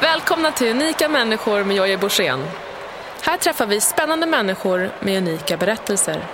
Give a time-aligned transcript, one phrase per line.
[0.00, 2.44] Välkomna till Unika människor med Jojje Borssén.
[3.22, 6.24] Här träffar vi spännande människor med unika berättelser.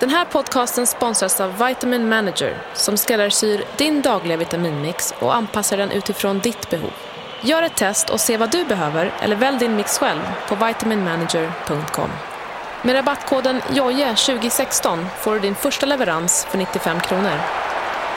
[0.00, 5.90] Den här podcasten sponsras av Vitamin Manager som skräddarsyr din dagliga vitaminmix och anpassar den
[5.90, 6.92] utifrån ditt behov.
[7.40, 12.10] Gör ett test och se vad du behöver eller välj din mix själv på vitaminmanager.com.
[12.82, 17.40] Med rabattkoden JOJE2016 får du din första leverans för 95 kronor.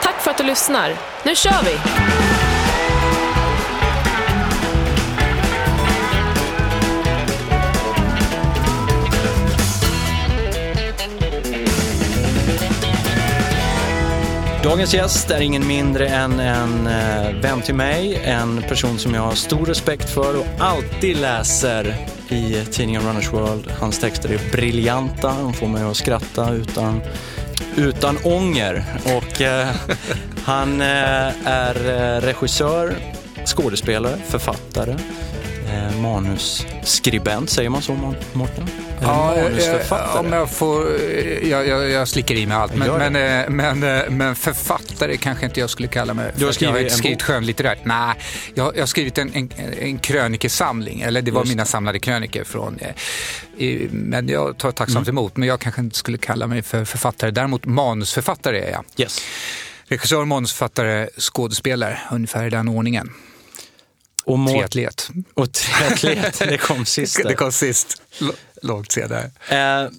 [0.02, 0.96] Tack för att du lyssnar.
[1.22, 1.78] Nu kör vi!
[14.66, 19.22] Dagens gäst är ingen mindre än en eh, vän till mig, en person som jag
[19.22, 21.96] har stor respekt för och alltid läser
[22.28, 23.70] i tidningen Runners World.
[23.80, 27.00] Hans texter är briljanta, de får mig att skratta utan,
[27.76, 28.84] utan ånger.
[29.04, 29.68] Och, eh,
[30.44, 32.96] han eh, är eh, regissör,
[33.44, 34.96] skådespelare, författare,
[35.76, 37.94] eh, manusskribent, säger man så
[38.32, 38.68] Mårten?
[39.00, 40.18] Ja, manusförfattare?
[40.26, 41.00] om jag får,
[41.42, 45.46] jag, jag, jag slickar i mig allt, men, men, eh, men, eh, men författare kanske
[45.46, 46.32] inte jag skulle kalla mig.
[46.36, 47.78] Du har att jag har skrivit inte en skrivit skönlitterärt.
[47.84, 48.14] Nej,
[48.54, 52.44] jag, jag har skrivit en, en, en krönikesamling, eller det var Just mina samlade kröniker
[52.44, 55.18] från, eh, i, men jag tar tacksamt Mm.
[55.18, 57.30] emot, men jag kanske inte skulle kalla mig för författare.
[57.30, 58.84] Däremot manusförfattare är jag.
[58.96, 59.18] Yes.
[59.88, 63.12] Regissör, manusförfattare, skådespelare, ungefär i den ordningen.
[64.26, 65.10] Och, Triatlet.
[65.34, 67.16] och triatlet, det kom sist.
[67.16, 67.24] där.
[67.28, 69.30] Det kom sist, L- långt senare.
[69.48, 69.90] Eh,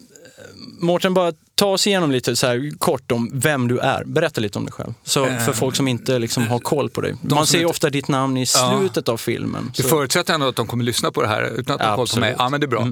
[0.80, 4.04] Mårten, bara ta oss igenom lite så här, kort om vem du är.
[4.04, 4.94] Berätta lite om dig själv.
[5.04, 7.16] Så, för folk som inte liksom, har koll på dig.
[7.22, 8.78] Man ser inte- ofta ditt namn i Ja.
[8.80, 9.72] slutet av filmen.
[9.76, 11.96] Du Så, förutsätter ändå att de kommer lyssna på det här utan att de har
[11.96, 12.36] koll på mig.
[12.38, 12.88] Ja, men det är bra.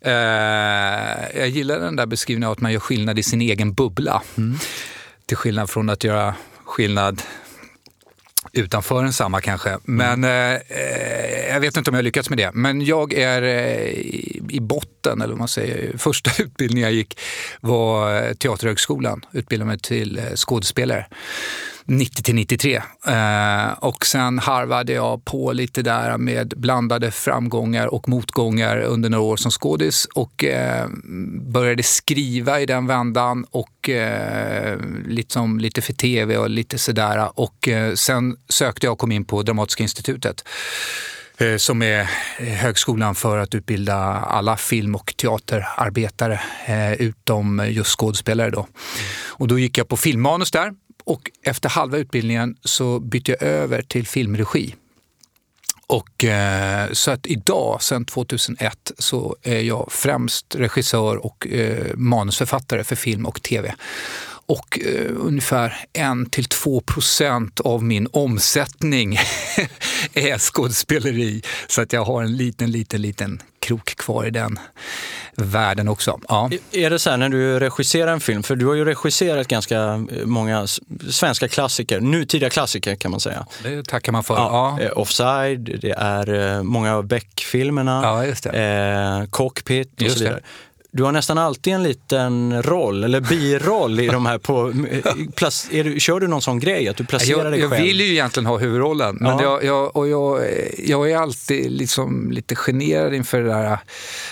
[0.00, 4.22] Eh, jag gillar den där beskrivningen av att man gör skillnad i sin egen bubbla.
[5.26, 7.22] Till skillnad från att göra skillnad
[8.52, 9.78] utanför en samma kanske.
[9.84, 11.27] Men eh, eh,
[11.58, 12.50] jag vet inte om jag har lyckats med det.
[12.54, 13.90] Men jag är eh,
[14.48, 15.98] i, botten, eller vad man säger.
[15.98, 17.20] Första utbildningen jag gick
[17.60, 19.24] var eh, Teaterhögskolan.
[19.32, 21.06] Utbildade mig till eh, skådespelare.
[21.84, 22.82] 90 till 93.
[23.78, 29.36] Och sen harvade jag på lite där med blandade framgångar och motgångar under några år
[29.36, 30.44] som skådis och
[31.40, 33.90] började skriva i den vändan och
[35.06, 37.40] liksom lite, för tv och lite sådär.
[37.40, 40.44] Och sen sökte jag och kom in på Dramatiska institutet
[41.40, 42.00] Eh, som är
[42.38, 48.50] eh, högskolan för att utbilda alla film och teaterarbetare eh, utom just skådespelare.
[48.50, 48.66] Då.
[49.26, 50.72] Och då gick jag på filmmanus där
[51.04, 54.74] och efter halva utbildningen så bytte jag över till filmregi.
[55.86, 62.84] Och, eh, så att idag, sedan 2001, så är jag främst regissör och eh, manusförfattare
[62.84, 63.74] för film och tv.
[64.48, 69.14] Och eh, ungefär 1-2 procent av min omsättning
[70.14, 71.42] är skådespeleri.
[71.68, 74.58] Så att jag har en liten, liten, liten krok kvar i den
[75.36, 76.20] världen också.
[76.28, 76.50] Ja.
[76.72, 79.76] Är det så här när du regisserar en film, för du har ju regisserat ganska
[79.76, 80.66] eh, många
[81.10, 83.46] svenska klassiker, nutida klassiker kan man säga.
[83.62, 84.34] Det tackar man för.
[84.34, 84.78] Ja.
[84.80, 89.20] Eh, Offside, det är eh, många av Beck-filmerna, Ja, just det.
[89.22, 90.40] eh, Cockpit och Just så det.
[90.92, 94.72] Du har nästan alltid en liten roll, eller biroll i de här på...
[95.34, 97.82] Plac, du, kör du någon sån grej, att du placerar Jag, dig jag själv?
[97.84, 99.42] vill ju egentligen ha huvudrollen, men Ja.
[99.42, 100.40] jag, jag, och jag,
[100.78, 103.64] jag är alltid liksom lite generad inför det där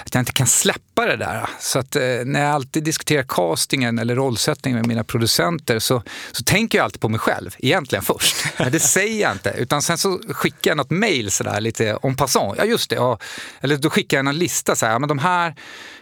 [0.04, 1.46] att jag inte kan släppa det där.
[1.60, 6.02] Så att eh, när jag alltid diskuterar castingen eller rollsättningen med mina producenter så,
[6.32, 8.36] så tänker jag alltid på mig själv, egentligen först.
[8.58, 12.16] Men det säger jag inte, utan sen så skickar jag något mail sådär lite en
[12.16, 12.54] passant.
[12.58, 13.18] Ja just det, ja.
[13.60, 15.54] eller då skickar jag en lista så här, ja, men de här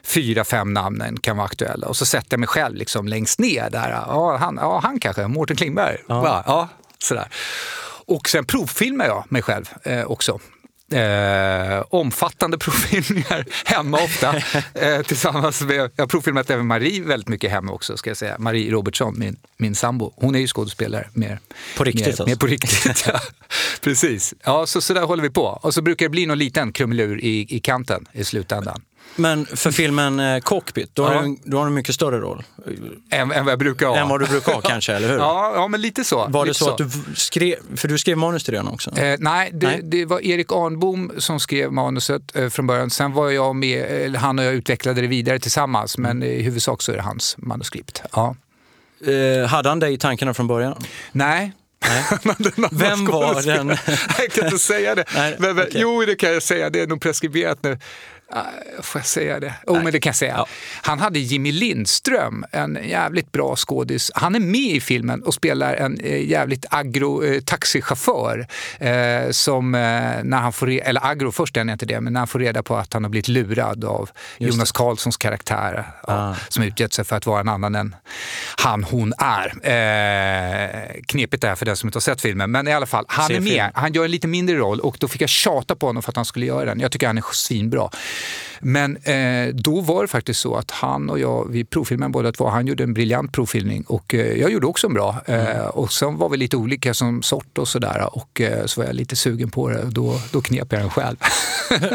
[0.05, 1.87] fyra, fem namnen kan vara aktuella.
[1.87, 3.91] Och så sätter jag mig själv liksom längst ner där.
[3.91, 5.97] Ja, han, ja, han kanske, Mårten Klingberg.
[6.09, 6.43] Ja.
[6.47, 7.29] Ja, sådär.
[8.07, 10.41] Och sen provfilmar jag mig själv eh, också.
[10.93, 14.37] Eh, omfattande provfilmningar hemma ofta.
[14.75, 17.97] eh, tillsammans med, jag har provfilmat även Marie väldigt mycket hemma också.
[17.97, 18.37] ska jag säga.
[18.39, 20.13] Marie Robertsson, min, min sambo.
[20.17, 21.41] Hon är ju skådespelare mer.
[21.77, 22.27] På riktigt mer, alltså?
[22.27, 23.21] mer på riktigt, ja.
[23.81, 24.35] Precis.
[24.45, 25.45] Ja, så, så där håller vi på.
[25.63, 28.83] Och så brukar det bli någon liten krumelur i, i kanten i slutändan.
[29.17, 31.23] Men för filmen eh, Cockpit, då har, Ja.
[31.23, 32.43] du, då har du en mycket större roll.
[33.11, 33.97] Än, än vad jag brukar ha.
[33.97, 35.17] Än vad du brukar ha kanske, eller hur?
[35.17, 36.27] Ja, ja, men lite så.
[36.29, 38.99] Var det lite så, att du skrev, för du skrev manus till den också?
[38.99, 39.81] Eh, nej, det, Nej.
[39.83, 42.91] det var Erik Arnbom som skrev manuset eh, från början.
[42.91, 46.83] Sen var jag med, eller han och jag utvecklade det vidare tillsammans, men i huvudsak
[46.83, 48.03] så är det hans manuskript.
[48.13, 48.37] Ja.
[49.07, 50.75] Eh, hade han dig i tankarna från början?
[51.13, 51.53] Nej.
[52.71, 53.69] Vem var den?
[54.19, 55.05] jag kan inte säga det.
[55.15, 55.71] Nej, men, okej.
[55.75, 56.71] Jo, det kan jag säga.
[56.71, 57.79] Det är nog preskriberat nu.
[58.83, 59.55] Får jag säga det?
[59.67, 60.35] Jo, oh, men det kan jag säga.
[60.37, 60.47] Ja.
[60.83, 64.11] Han hade Jimmy Lindström, en jävligt bra skådis.
[64.15, 68.47] Han är med i filmen och spelar en eh, jävligt agro eh, taxichaufför.
[68.79, 69.81] Eh, som eh,
[70.25, 72.77] när han får, eller agro först är inte det, men när han får reda på
[72.77, 74.79] att han har blivit lurad av Jonas det.
[74.79, 75.85] Karlssons karaktär.
[76.03, 76.35] Ah.
[76.49, 77.97] som utgett sig för att vara en annan än
[78.57, 79.47] han, hon är.
[79.63, 83.29] Eh, knepigt är för den som inte har sett filmen, men i alla fall, han
[83.29, 83.53] Se är med.
[83.53, 83.71] Film.
[83.75, 86.17] Han gör en lite mindre roll och då fick jag tjata på honom för att
[86.17, 86.81] han skulle göra den.
[86.81, 87.91] Jag tycker han är svinbra.
[88.61, 92.49] Men eh, då var det faktiskt så att han och jag, vi provfilmade båda två.
[92.49, 95.17] Han gjorde en briljant provfilmning och eh, jag gjorde också en bra.
[95.27, 95.71] Eh, mm.
[95.71, 98.97] och sen var vi lite olika som sort och sådär och eh, så var jag
[98.97, 101.17] lite sugen på det och då, då knep jag den själv.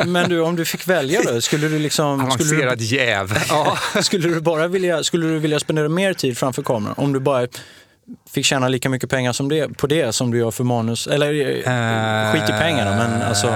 [0.06, 1.42] Men du, om du fick välja då?
[1.42, 2.22] Skulle du liksom...
[2.22, 3.34] Avancerad du, jäv.
[3.50, 6.96] ja, skulle du bara vilja, skulle du vilja spendera mer tid framför kameran?
[6.98, 7.48] Om du bara
[8.30, 11.08] fick tjäna lika mycket pengar som det, på det som du gör för manus?
[11.08, 13.48] Eller uh, skit i pengarna, men alltså...
[13.48, 13.54] Uh,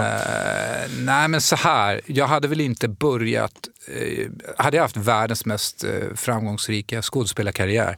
[1.00, 2.01] nej, men så här.
[2.05, 3.53] Jag hade väl inte börjat...
[3.89, 4.27] Uh,
[4.57, 5.85] hade jag haft världens mest
[6.15, 7.97] framgångsrika skådespelarkarriär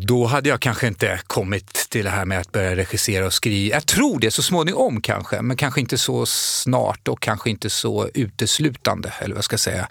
[0.00, 3.74] då hade jag kanske inte kommit till det här med att börja regissera och skriva.
[3.74, 8.08] Jag tror det så småningom kanske, men kanske inte så snart och kanske inte så
[8.14, 9.88] uteslutande, eller vad jag ska säga.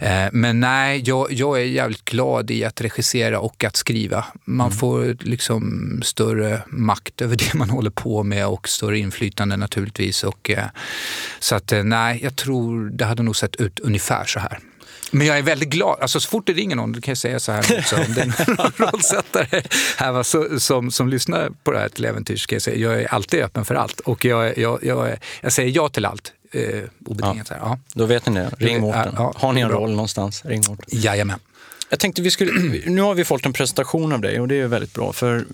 [0.00, 4.24] Eh, men nej, jag, jag är jävligt glad i att regissera och att skriva.
[4.44, 4.78] Man mm.
[4.78, 10.24] får liksom större makt över det man håller på med och större inflytande naturligtvis.
[10.24, 10.64] Och, eh,
[11.38, 14.58] så att nej, jag tror det hade nog sett ut ungefär så här.
[15.10, 15.98] Men jag är väldigt glad.
[16.00, 18.20] Alltså, så fort det ringer någon, det kan jag säga så här också, om det
[18.20, 19.62] är en rollsättare
[19.96, 23.02] här, va, så, som, som lyssnar på det här till äventyr, ska jag säga, jag
[23.02, 24.00] är alltid öppen för allt.
[24.00, 26.32] Och jag, jag, jag, jag säger ja till allt.
[26.52, 27.46] Eh, obetingat.
[27.50, 27.56] Ja.
[27.60, 27.78] Ja.
[27.94, 28.50] Då vet ni det.
[28.58, 29.14] Ring Mårten.
[29.16, 30.84] Ja, Har ni en roll någonstans, ring Mårten.
[30.88, 31.38] Jajamän.
[31.88, 32.52] Jag tänkte vi skulle,
[32.86, 35.12] nu har vi fått en presentation av dig och det är väldigt bra.
[35.12, 35.44] För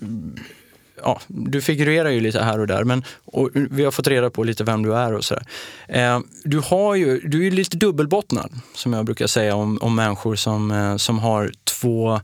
[1.03, 4.43] ja, du figurerar ju lite här och där, men och vi har fått reda på
[4.43, 5.45] lite vem du är och sådär.
[5.87, 10.35] Eh, du, har ju, du är lite dubbelbottnad, som jag brukar säga om, om människor
[10.35, 12.21] som, eh, som har två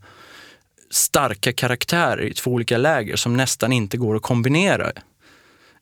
[0.92, 4.92] starka karaktärer i två olika läger som nästan inte går att kombinera.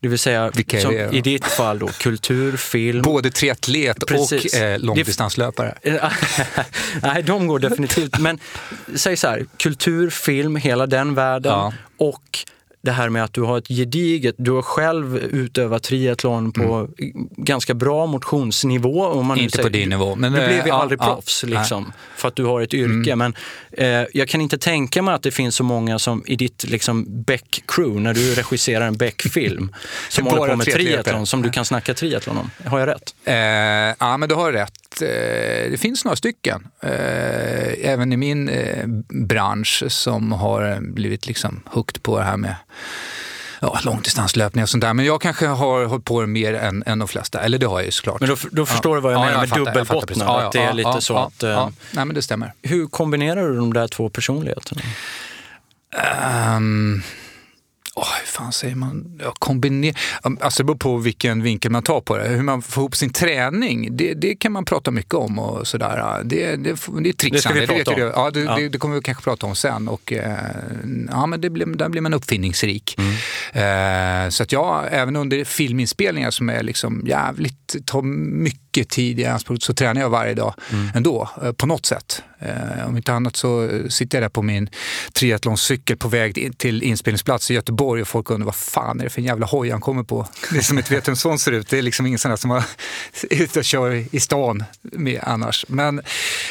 [0.02, 0.52] Det vill säga,
[0.82, 3.02] som i ditt fall då, kultur, film.
[3.02, 4.54] Både triatlet Precis.
[4.54, 5.78] och eh, långdistanslöpare.
[7.02, 8.20] Nej, de går definitivt.
[8.20, 8.40] Men
[8.96, 11.74] säg så här, kultur, film, hela den världen ja.
[11.98, 12.40] och
[12.84, 17.28] det här med att du har ett gediget, du har själv utövat triathlon på mm.
[17.38, 19.06] ganska bra motionsnivå.
[19.06, 20.16] Om man inte säger, på din nivå.
[20.16, 23.12] Men, du blev ju ja, aldrig ja, proffs liksom, för att du har ett yrke.
[23.12, 23.20] Mm.
[23.20, 23.36] Men
[23.72, 27.06] eh, jag kan inte tänka mig att det finns så många som i ditt liksom,
[27.08, 29.76] Beck-crew, när du regisserar en Beck-film,
[30.10, 32.52] som håller på med triathlon, som du kan snacka triathlon om.
[32.66, 33.16] Har jag rätt?
[33.26, 33.36] Eh,
[34.00, 34.74] ja, men du har rätt.
[35.02, 41.64] Eh, det finns några stycken, eh, även i min eh, bransch, som har blivit liksom
[41.66, 42.56] hooked på det här med
[43.60, 44.94] ja, långdistanslöpning och sånt där.
[44.94, 47.40] Men jag kanske har hållit på mer än, än de flesta.
[47.40, 48.20] Eller det har jag ju såklart.
[48.20, 48.96] Men då, då förstår ja.
[48.96, 50.28] du vad jag ja, menar jag med dubbelbottnad?
[50.28, 51.42] Ja, att det är lite så att...
[51.42, 52.54] Nej, men det stämmer.
[52.62, 54.82] Hur kombinerar du de där två personligheterna?
[56.58, 57.04] Um,
[57.96, 59.20] Oh, hur fan säger man?
[59.24, 59.96] Ja, kombiner...
[60.22, 62.28] Alltså det beror på vilken vinkel man tar på det.
[62.28, 66.22] Hur man får ihop sin träning, det, det kan man prata mycket om och sådär.
[66.24, 67.60] Det, det, det är trixande.
[67.60, 68.12] Det ska vi prata om.
[68.16, 68.56] Ja, det, ja.
[68.56, 69.88] Det, det, kommer vi kanske prata om sen.
[69.88, 70.38] Och, eh,
[71.10, 72.96] ja, men det blir, där blir man uppfinningsrik.
[72.98, 74.26] Mm.
[74.26, 79.26] Eh, så att jag, även under filminspelningar som är liksom jävligt, tar mycket tid i
[79.26, 80.90] anspråk, så tränar jag varje dag mm.
[80.96, 82.24] ändå, eh, på något sätt.
[82.40, 84.70] Eh, om inte annat så sitter jag där på min
[85.14, 89.22] triathloncykel på väg till inspelningsplats i Göteborg och folk undrar vad fan är det för
[89.22, 90.28] en jävla hoj han kommer på?
[90.52, 91.70] Det är som inte vet hur en sån ser ut.
[91.70, 92.64] Det är liksom ingen sån där som är
[93.30, 95.66] ute och kör i stan med annars.
[95.68, 96.06] Men, eh,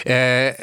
[0.04, 0.54] Men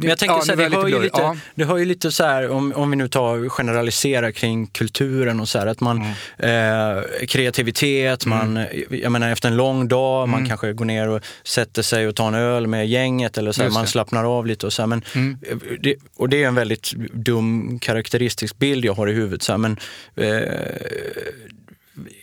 [0.00, 1.36] jag tänker ja, så här, det, hör ju lite, ja.
[1.54, 5.48] det hör ju lite så här, om, om vi nu tar generaliserar kring kulturen och
[5.48, 6.98] så här, att man mm.
[6.98, 8.38] eh, kreativitet, mm.
[8.38, 10.30] man, jag menar efter en lång dag, mm.
[10.30, 13.62] man kanske går ner och sätter sig och tar en öl med gänget eller så
[13.62, 15.38] här, man slappnar av lite och så här, men, mm.
[15.80, 19.42] det, och det är en väldigt dum karaktäristisk bild jag har i huvudet.
[19.42, 19.76] Så här, men,
[20.16, 20.42] eh,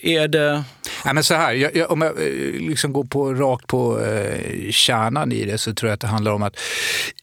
[0.02, 0.64] är det...
[1.06, 4.72] Ja, men så här, jag, jag, om jag eh, liksom går på, rakt på eh,
[4.72, 6.60] kärnan i det så tror jag att det handlar om att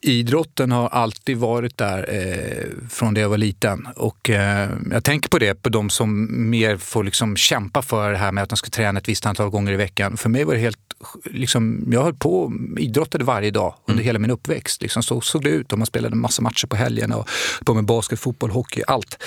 [0.01, 3.89] idrotten har alltid varit där eh, från det jag var liten.
[3.97, 8.19] Och eh, jag tänker på det, på de som mer får liksom kämpa för det
[8.19, 10.17] här med att de ska träna ett visst antal gånger i veckan.
[10.17, 10.79] För mig var det helt,
[11.25, 14.05] liksom, jag höll på idrottade varje dag under mm.
[14.05, 14.83] hela min uppväxt.
[14.83, 17.29] Liksom, så såg det ut och man spelade massa matcher på helgerna och
[17.65, 19.19] på med basket, fotboll, hockey, allt.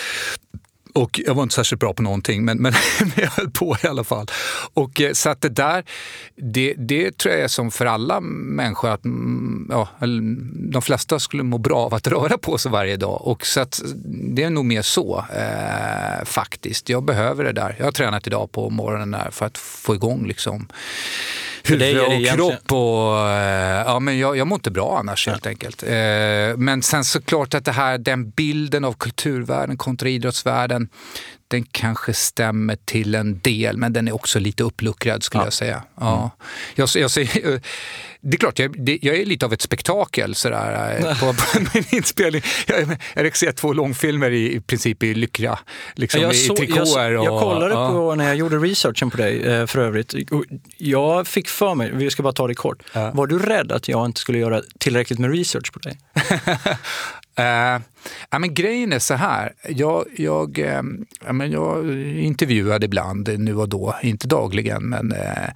[0.96, 2.74] Och jag var inte särskilt bra på någonting, men, men,
[3.16, 4.28] jag höll på i alla fall.
[4.74, 5.84] Och, eh, så att det där,
[6.36, 9.90] det, det tror jag är som för alla människor, att mm, ja,
[10.72, 13.22] de flesta skulle må bra av att röra på sig varje dag.
[13.28, 13.82] Och så att
[14.36, 16.90] det är nog mer så eh, faktiskt.
[16.90, 17.76] Jag behöver det där.
[17.78, 20.68] Jag har tränat idag på morgonen där för att få igång liksom
[21.70, 23.30] huvud och kropp och...
[23.30, 25.84] Eh, ja, men jag, jag mår inte bra annars helt enkelt.
[25.84, 30.85] Eh, men sen såklart att det här, den bilden av kulturvärlden kontra idrottsvärlden,
[31.48, 35.46] den kanske stämmer till en del, men den är också lite uppluckrad skulle ja.
[35.46, 35.84] jag säga.
[36.00, 36.18] Ja.
[36.18, 36.30] Mm.
[36.76, 37.62] Jag, jag, säger,
[38.22, 41.60] det är klart, jag, det, jag är lite av ett spektakel sådär, eh, på, på
[41.74, 42.42] min inspelning.
[42.68, 45.60] Jag, jag regisserar två långfilmer i, i princip i lyckra,
[45.96, 47.12] liksom, jag i trikåer.
[47.12, 47.90] Jag, jag kollade ja.
[47.90, 50.14] på när jag gjorde researchen på dig eh, för övrigt.
[50.78, 54.06] Jag fick för mig, vi ska bara ta det kort, var du rädd att jag
[54.06, 56.00] inte skulle göra tillräckligt med research på dig?
[57.38, 57.82] Eh,
[58.30, 60.82] ja, men grejen är så här, jag, jag, eh,
[61.26, 65.50] ja, men jag intervjuade ibland nu och då, inte dagligen, men eh,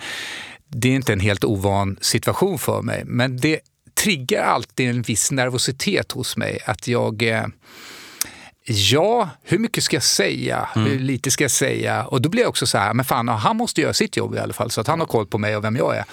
[0.68, 3.04] det är inte en helt ovan situation för mig.
[3.06, 3.60] Men det
[4.04, 7.46] triggar alltid en viss nervositet hos mig att jag eh,
[8.72, 10.70] Ja, hur mycket ska jag säga?
[10.76, 10.92] Mm.
[10.92, 12.06] Hur lite ska jag säga?
[12.06, 14.40] Och då blir jag också så här, men fan, han måste göra sitt jobb i
[14.40, 16.06] alla fall så att han har koll på mig och vem jag är.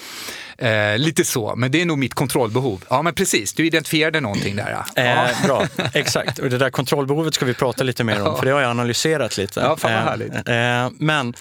[0.58, 2.84] Eh, lite så, men det är nog mitt kontrollbehov.
[2.90, 4.84] Ja, men precis, du identifierade någonting där.
[4.94, 5.02] Ja.
[5.02, 6.38] Eh, bra, exakt.
[6.38, 8.36] Och det där kontrollbehovet ska vi prata lite mer om, ja.
[8.36, 9.60] för det har jag analyserat lite.
[9.60, 10.48] Ja, fan vad eh, härligt.
[10.48, 11.34] Eh, men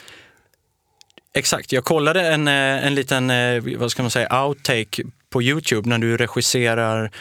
[1.34, 5.90] exakt, jag kollade en, eh, en liten, eh, vad ska man säga, outtake på Youtube
[5.90, 7.12] när du regisserar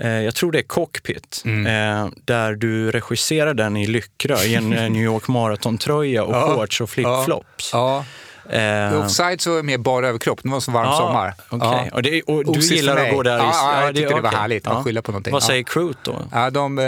[0.00, 2.12] jag tror det är Cockpit, mm.
[2.24, 6.90] där du regisserar den i Lyckra i en New York Marathon-tröja och ja, shorts och
[6.90, 7.70] flipflops.
[7.72, 8.04] Ja,
[8.48, 11.34] Eh, offside så är mer bara överkropp, det var så varm ja, sommar.
[11.50, 11.86] Okay.
[11.86, 11.96] Ja.
[11.96, 13.38] Och, det, och du gillar att gå där?
[13.38, 14.40] Ja, ja, jag tyckte det, det var okay.
[14.40, 15.32] härligt att skylla på någonting.
[15.32, 16.22] Vad säger crewet då?
[16.32, 16.84] Ja, de, eh,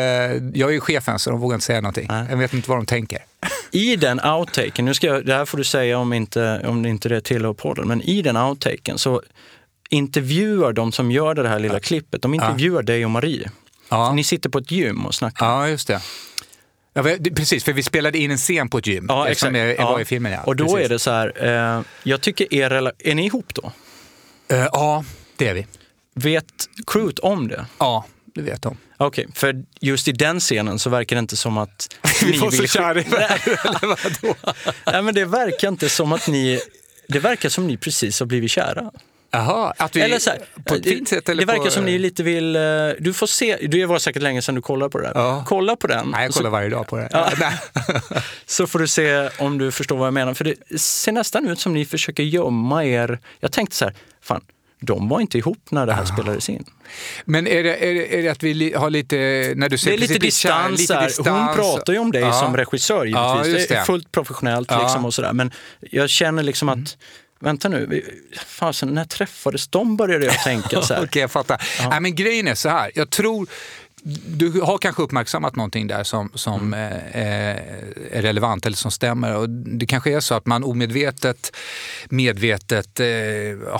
[0.54, 2.06] jag är ju chefen så de vågar inte säga någonting.
[2.11, 2.26] Nej.
[2.30, 3.18] Jag vet inte vad de tänker.
[3.70, 7.08] I den outtaken, nu ska jag, det här får du säga om inte, om inte
[7.08, 9.23] det tillhör podden, men i den outtaken så
[9.94, 13.50] intervjuar de som gör det här lilla klippet, de intervjuar dig och Marie.
[14.14, 15.46] Ni sitter på ett gym och snackar.
[15.46, 16.00] Ja, just det.
[16.92, 17.02] Ja,
[17.36, 19.06] precis, för vi spelade in en scen på ett gym.
[19.08, 19.56] Ja, exakt.
[19.56, 20.42] Är, var i filmen, ja.
[20.42, 20.84] Och då precis.
[20.84, 21.46] är det så här,
[21.76, 23.72] eh, jag tycker er Är ni ihop då?
[24.52, 25.04] Uh, ja,
[25.36, 25.66] det är vi.
[26.14, 27.66] Vet crewet om det?
[27.78, 28.76] Ja, det vet de.
[28.96, 32.50] Okej, okay, för just i den scenen så verkar det inte som att ni var
[32.50, 33.04] så kära i
[33.82, 34.34] vadå?
[34.86, 36.60] Nej, men det verkar inte som att ni...
[37.08, 38.90] Det verkar som ni precis har blivit kära.
[39.35, 41.29] Jaha, att vi, eller så här, på ett fint sätt?
[41.29, 42.57] Eller det verkar på, som ni lite vill...
[42.57, 42.62] Eh,
[42.99, 45.12] du får se, det var säkert länge sedan du kollade på det.
[45.14, 45.45] Ja.
[45.47, 46.09] Kolla på den.
[46.09, 47.09] Nej, jag kollar så, varje dag på det.
[47.12, 47.31] Ja.
[48.47, 50.35] så får du se om du förstår vad jag menar.
[50.35, 53.19] För det ser nästan ut som ni försöker gömma er.
[53.41, 54.41] Jag tänkte så här, fan,
[54.81, 56.12] de var inte ihop när det här Aha.
[56.12, 56.64] spelades in.
[57.25, 59.17] Men är det, är, det, är det att vi har lite,
[59.57, 61.29] när du säger det är lite distans, lite distans.
[61.29, 62.33] Hon pratar ju om dig ja.
[62.33, 63.17] som regissör givetvis.
[63.17, 63.69] Ja, det.
[63.69, 63.75] det.
[63.75, 65.33] är fullt professionellt liksom och sådär.
[65.33, 66.87] Men jag känner liksom att mm
[67.44, 68.02] vänta nu,
[68.46, 71.02] fasen, när träffades de började jag tänka så här.
[71.04, 71.62] Okej, jag fattar.
[71.78, 71.88] Ja.
[71.88, 73.48] Nej, men grejen är så här, jag tror
[74.26, 76.92] du har kanske uppmärksammat någonting där som, som mm.
[76.92, 79.36] eh, är relevant eller som stämmer.
[79.36, 81.56] Och det kanske är så att man omedvetet,
[82.08, 83.06] medvetet eh,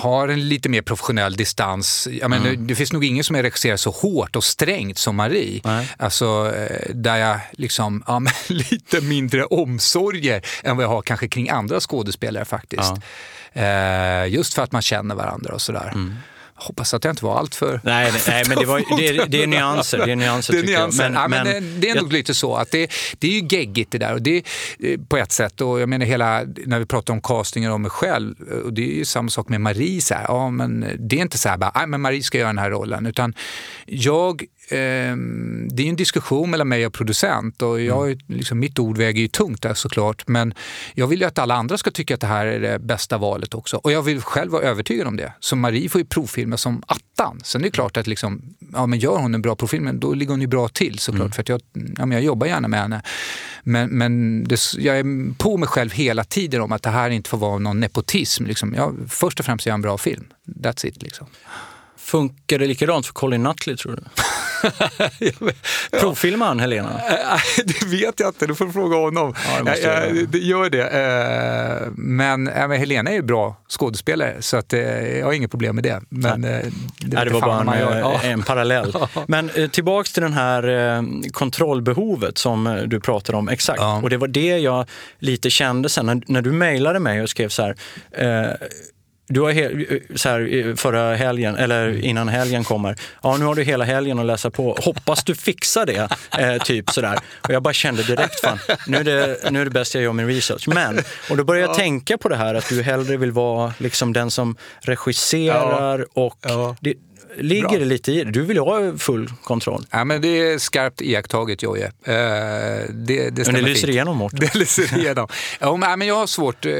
[0.01, 2.09] har en lite mer professionell distans.
[2.11, 2.67] Jag mm.
[2.67, 5.61] Det finns nog ingen som är regisserad så hårt och strängt som Marie.
[5.65, 5.89] Nej.
[5.99, 11.49] Alltså, eh, där jag liksom, ja, lite mindre omsorger än vad jag har kanske kring
[11.49, 12.83] andra skådespelare faktiskt.
[12.83, 13.01] Ja.
[13.55, 15.91] Eh, just för att man känner varandra och sådär.
[15.95, 16.15] Mm.
[16.57, 17.81] Hoppas att jag inte var allt för...
[17.85, 20.07] Nej, nej men det, var, det, är, det är nyanser.
[20.07, 21.11] Det är nyanser, det är nyanser.
[21.11, 22.13] Men, ja, men, men, det är nog jag...
[22.13, 24.13] lite så att det, det är ju geggigt det där.
[24.13, 24.45] Och det,
[24.79, 25.61] eh, på ett sätt.
[25.61, 28.35] Och jag menar hela, när vi pratar om castingar om mig själv,
[28.65, 30.01] och det är ju samma sak med Marie.
[30.01, 32.59] Så här, ja, men det är inte så här bara, men Marie ska göra den
[32.59, 33.07] här rollen.
[33.07, 33.35] Utan
[33.87, 38.19] jag det är en diskussion mellan mig och producent och jag, mm.
[38.27, 40.29] liksom, mitt ord väger ju tungt där såklart.
[40.29, 40.55] Men
[40.95, 43.55] jag vill ju att alla andra ska tycka att det här är det bästa valet
[43.55, 43.77] också.
[43.77, 45.33] Och jag vill själv vara övertygad om det.
[45.41, 47.41] Så Marie får ju provfilma som attan.
[47.45, 48.43] Sen är det klart att liksom,
[48.73, 51.21] ja, men gör hon en bra provfilm, då ligger hon ju bra till såklart.
[51.21, 51.33] Mm.
[51.33, 53.03] För att jag, ja, men jag jobbar gärna med henne.
[53.63, 57.31] Men, men det, jag är på mig själv hela tiden om att det här inte
[57.31, 58.45] får vara någon nepotism.
[58.45, 58.75] Liksom.
[58.75, 60.25] Jag, först och främst är jag en bra film.
[60.47, 61.03] That's it.
[61.03, 61.27] Liksom.
[62.05, 64.03] Funkar det likadant för Colin Nutley tror du?
[66.01, 67.01] Provfilmar han Helena?
[67.65, 69.35] det vet jag inte, du får fråga honom.
[69.57, 70.89] Ja, det jag, jag, gör det.
[70.89, 74.81] Eh, men, men Helena är ju bra skådespelare så att, eh,
[75.19, 76.01] jag har inget problem med det.
[76.09, 76.51] Men, Nej.
[76.51, 78.95] Eh, det, Nej, det var bara en, en parallell.
[79.27, 83.49] Men tillbaks till den här kontrollbehovet som du pratade om.
[83.49, 83.81] Exakt.
[83.81, 84.01] Ja.
[84.03, 84.87] Och det var det jag
[85.19, 87.77] lite kände sen när, när du mejlade mig och skrev så här
[89.27, 93.85] du har så här, förra helgen, eller innan helgen kommer, ja nu har du hela
[93.85, 94.77] helgen att läsa på.
[94.81, 96.09] Hoppas du fixar det.
[96.39, 97.19] Eh, typ sådär.
[97.43, 100.13] Och jag bara kände direkt, fan, nu är, det, nu är det bäst jag gör
[100.13, 100.69] min research.
[100.69, 100.99] Men,
[101.31, 104.31] och då började jag tänka på det här att du hellre vill vara liksom den
[104.31, 106.77] som regisserar och ja.
[106.81, 106.95] Det,
[107.39, 107.79] ligger Bra.
[107.79, 108.31] det lite i det.
[108.31, 109.87] Du vill ha full kontroll.
[109.91, 111.87] Ja, men det är skarpt iakttaget, Jojje.
[111.87, 113.89] Eh, det, det Men det lyser fint.
[113.95, 114.39] igenom Mårten.
[114.43, 115.29] Det lyser igenom.
[115.61, 116.73] ja, men, jag har svårt, eh,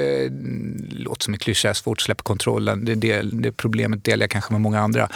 [0.91, 2.85] låter som en klyscha, svårt att släppa kontrollen.
[2.85, 5.09] Det, det, det problemet delar jag kanske med många andra.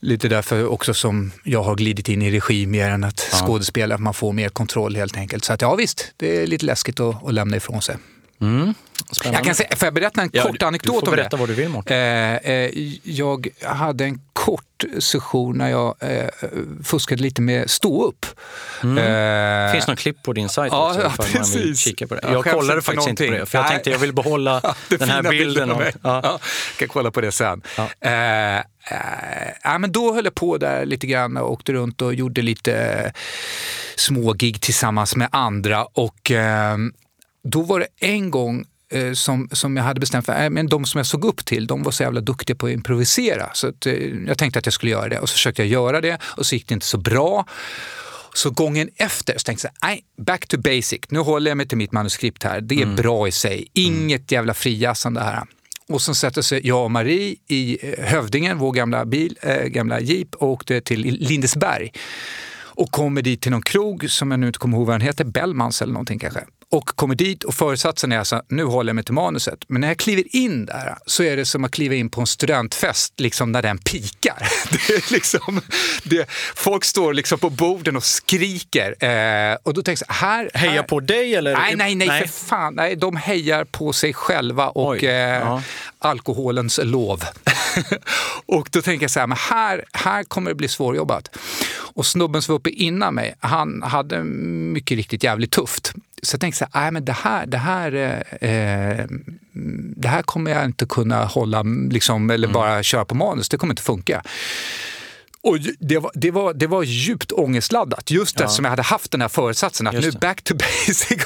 [0.00, 3.38] Lite därför också som jag har glidit in i regi mer än att Ja.
[3.46, 3.98] skådespela.
[3.98, 5.44] Man får mer kontroll helt enkelt.
[5.44, 7.96] Så att, ja visst, det är lite läskigt att, att lämna ifrån sig.
[8.42, 8.74] Mm.
[9.24, 11.40] Jag kan säga, får jag berätta en Ja, kort anekdot Du får om berätta det?
[11.40, 11.96] vad du vill Mårten.
[11.96, 12.70] Eh, eh,
[13.02, 16.28] jag hade en kort session när jag eh,
[16.84, 18.26] fuskade lite med stå upp.
[18.82, 18.98] Mm.
[19.66, 21.00] Eh, Finns något klipp på din sajt ja, också?
[21.00, 21.78] ja, precis.
[21.78, 22.20] kika på det.
[22.22, 23.40] Jag Jag kollade faktiskt inte på någonting.
[23.40, 23.70] det, för jag Nej.
[23.72, 25.70] tänkte jag vill behålla det den här bilden.
[25.70, 26.20] av ja.
[26.22, 26.38] Ja,
[26.78, 27.62] kan kolla på det sen.
[27.76, 27.88] Ja.
[29.64, 33.12] Ja, men då höll jag på där lite grann och åkte runt och gjorde lite
[33.96, 35.84] smågig tillsammans med andra.
[35.84, 36.76] Och eh,
[37.44, 40.84] då var det en gång eh, som, som jag hade bestämt för, äh, men de
[40.84, 43.50] som jag såg upp till, de var så jävla duktiga på att improvisera.
[43.54, 43.94] Så att, eh,
[44.26, 46.54] jag tänkte att jag skulle göra det och så försökte jag göra det och så
[46.54, 47.46] gick det inte så bra.
[48.34, 51.00] Så gången efter så tänkte jag, nej, back to basic.
[51.08, 52.60] Nu håller jag mig till mitt manuskript här.
[52.60, 53.68] Det är bra i sig.
[53.72, 55.42] Inget jävla frijassande här.
[55.88, 60.00] Och så sätter sig jag och Marie i eh, Hövdingen, vår gamla bil, äh, gamla
[60.00, 61.92] jeep och åkte till Lindesberg.
[62.74, 65.24] Och kommer dit till någon krog som jag nu inte kommer ihåg vad den heter,
[65.24, 66.40] Bellmans eller någonting kanske.
[66.72, 69.58] Och kommer dit och föresatsen är alltså, nu håller jag mig till manuset.
[69.68, 72.26] Men när jag kliver in där så är det som att kliva in på en
[72.26, 74.48] studentfest liksom när den pikar.
[74.70, 75.60] Det är liksom,
[76.02, 79.04] det, folk står liksom på borden och skriker.
[79.04, 81.56] Eh, och då tänker jag här, här Heja på dig eller?
[81.56, 82.74] Nej, nej, nej, för fan.
[82.74, 85.60] Nej, de hejar på sig själva och Oj, eh,
[85.98, 87.24] alkoholens lov.
[88.46, 91.38] och då tänker jag så här, men här, här kommer det bli svårjobbat.
[91.94, 95.94] Och snubben som var uppe innan mig, han hade mycket riktigt jävligt tufft.
[96.26, 97.92] Så jag tänkte så här, men det här, det här,
[98.40, 99.06] eh, eh,
[99.96, 103.48] det här kommer jag inte kunna hålla, liksom, eller bara köra på manus.
[103.48, 104.22] Det kommer inte funka.
[105.40, 108.44] Och det var, det, var, det var djupt ångestladdat, just Ja.
[108.44, 110.18] eftersom jag hade haft den här föresatsen att Just nu det.
[110.18, 110.54] back to
[110.86, 111.18] basic.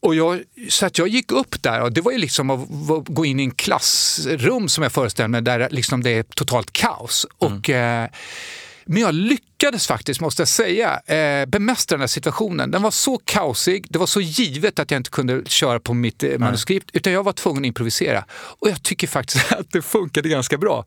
[0.00, 2.68] Och jag, så att jag gick upp där och det var ju liksom att
[3.06, 7.26] gå in i en klassrum som jag föreställer mig där liksom det är totalt kaos.
[7.42, 7.58] Mm.
[7.58, 8.08] Och, eh,
[8.92, 12.70] men jag lyckades faktiskt, måste jag säga, eh, bemästra den här situationen.
[12.70, 16.22] Den var så kaosig, det var så givet att jag inte kunde köra på mitt
[16.22, 18.24] eh, manuskript, utan jag var tvungen att improvisera.
[18.30, 20.84] Och jag tycker faktiskt att det funkade ganska bra.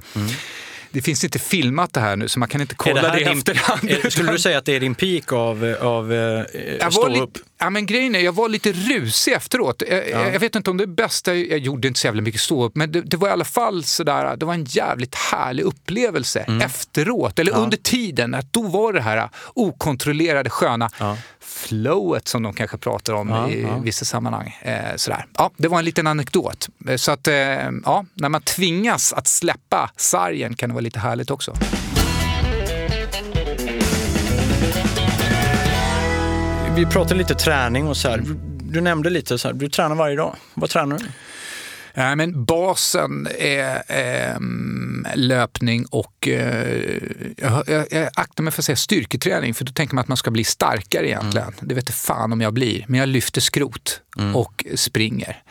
[0.91, 3.11] Det finns inte filmat det här nu, så man kan inte kolla Mm.
[3.11, 3.89] Är det, det i din, efterhand.
[4.05, 7.37] är, skulle du säga att det är din peak av, av eh, stå upp?
[7.59, 9.83] Ja, men grejen är, jag var lite rusig efteråt.
[9.89, 12.63] Jag, jag- jag vet inte om det bästa, jag gjorde inte så jävla mycket stå
[12.65, 16.39] upp, men det, det var i alla fall sådär, det var en jävligt härlig upplevelse
[16.47, 16.61] Mm.
[16.61, 18.33] efteråt, eller under tiden.
[18.33, 21.17] Att då var det här okontrollerade sköna Ja.
[21.41, 23.77] flowet som de kanske pratar om Ja, i ja.
[23.77, 24.57] vissa sammanhang.
[24.61, 25.25] Eh, sådär.
[25.37, 26.67] Ja, det var en liten anekdot.
[26.87, 27.35] Eh, Så att, eh,
[27.85, 31.53] ja, när man tvingas att släppa sargen kan det vara lite härligt också.
[36.75, 38.23] Vi pratade lite träning och så här.
[38.61, 40.35] Du, nämnde lite så här, du tränar varje dag.
[40.53, 41.05] Vad tränar du?
[41.93, 46.99] Nej, men basen är ehm, löpning och eh,
[47.37, 50.17] jag, jag, jag aktar mig för att säga styrketräning för då tänker man att man
[50.17, 51.53] ska bli starkare egentligen.
[51.59, 54.01] Det vet inte fan om jag blir, men jag lyfter skrot
[54.33, 55.43] och springer.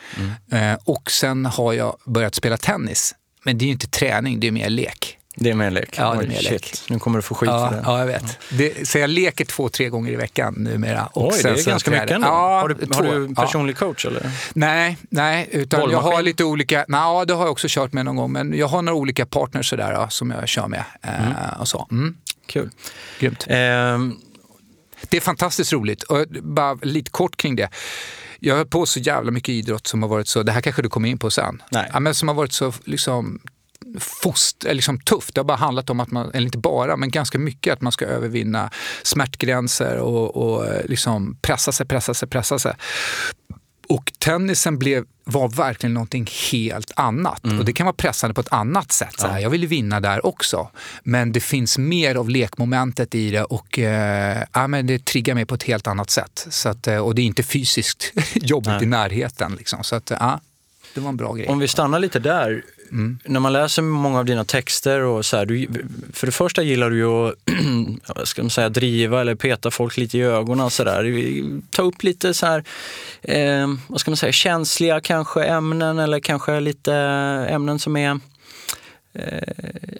[0.51, 3.15] Eh, och sen har jag börjat spela tennis.
[3.43, 5.17] Men det är ju inte träning, det är mer lek.
[5.37, 5.95] Det är mer lek?
[5.97, 6.51] Ja, det är Oj, mer shit.
[6.51, 6.81] lek.
[6.89, 7.81] Nu kommer du få skit Ja, för det.
[7.85, 8.39] ja, jag vet.
[8.49, 11.05] Det, så jag leker två, tre gånger i veckan numera.
[11.05, 12.27] Och Oj, det är ganska mycket ändå.
[12.27, 12.93] Ja, har, du, två.
[12.93, 13.41] har du Ja.
[13.43, 14.31] personlig coach eller?
[14.53, 16.25] Nej, nej utan jag har Bollmaskin?
[16.25, 18.97] lite olika, nej, det har jag också kört med någon gång, men jag har några
[18.97, 20.83] olika partners sådär, ja, som jag kör med.
[21.01, 21.87] Eh, och så.
[21.91, 22.17] Mm,
[22.47, 22.69] Kul.
[23.19, 23.45] grymt.
[23.49, 24.15] Ehm,
[25.09, 26.03] Det är fantastiskt roligt.
[26.03, 27.69] Och bara lite kort kring det.
[28.39, 30.89] Jag har på så jävla mycket idrott som har varit så, det här kanske du
[30.89, 31.89] kommer in på sen, Nej.
[31.93, 33.39] Ja, men som har varit så liksom,
[33.99, 35.35] fost, eller liksom tufft.
[35.35, 37.91] Det har bara handlat om att man, eller inte bara, men ganska mycket att man
[37.91, 38.69] ska övervinna
[39.03, 42.73] smärtgränser och, och eh, liksom pressa sig, pressa sig, pressa sig.
[43.87, 47.43] Och tennisen blev, var verkligen någonting helt annat.
[47.43, 49.19] Och det kan vara pressande på ett annat sätt.
[49.19, 49.39] Så här.
[49.39, 50.69] Jag ville vinna där också.
[51.03, 55.45] Men det finns mer av lekmomentet i det och eh, ja, men det triggar mig
[55.45, 56.47] på ett helt annat sätt.
[56.49, 58.83] Så att, eh, och det är inte fysiskt jobbigt Nej.
[58.83, 59.55] i närheten.
[59.55, 59.83] Liksom.
[59.83, 60.39] Så att, ja,
[60.93, 61.47] det var en bra grej.
[61.47, 62.63] Om vi stannar lite där.
[62.95, 63.19] Mm.
[63.25, 65.67] När man läser många av dina texter och så här, du,
[66.13, 67.27] för det första gillar du ju
[68.05, 70.69] att ska man säga, driva eller peta folk lite i ögonen.
[70.69, 71.03] Så där.
[71.71, 72.63] Ta upp lite så här,
[73.21, 76.93] eh, vad ska man säga, känsliga kanske ämnen eller kanske lite
[77.49, 78.19] ämnen som är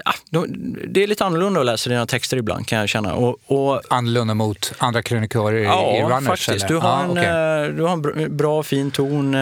[0.06, 0.45] ja,
[0.88, 3.13] det är lite annorlunda att läsa dina texter ibland kan jag känna.
[3.13, 6.45] Och, och annorlunda mot andra krönikörer ja, i Runners?
[6.45, 6.67] faktiskt.
[6.67, 7.71] Du har, ah, en, okay.
[7.71, 9.36] du har en bra, fin ton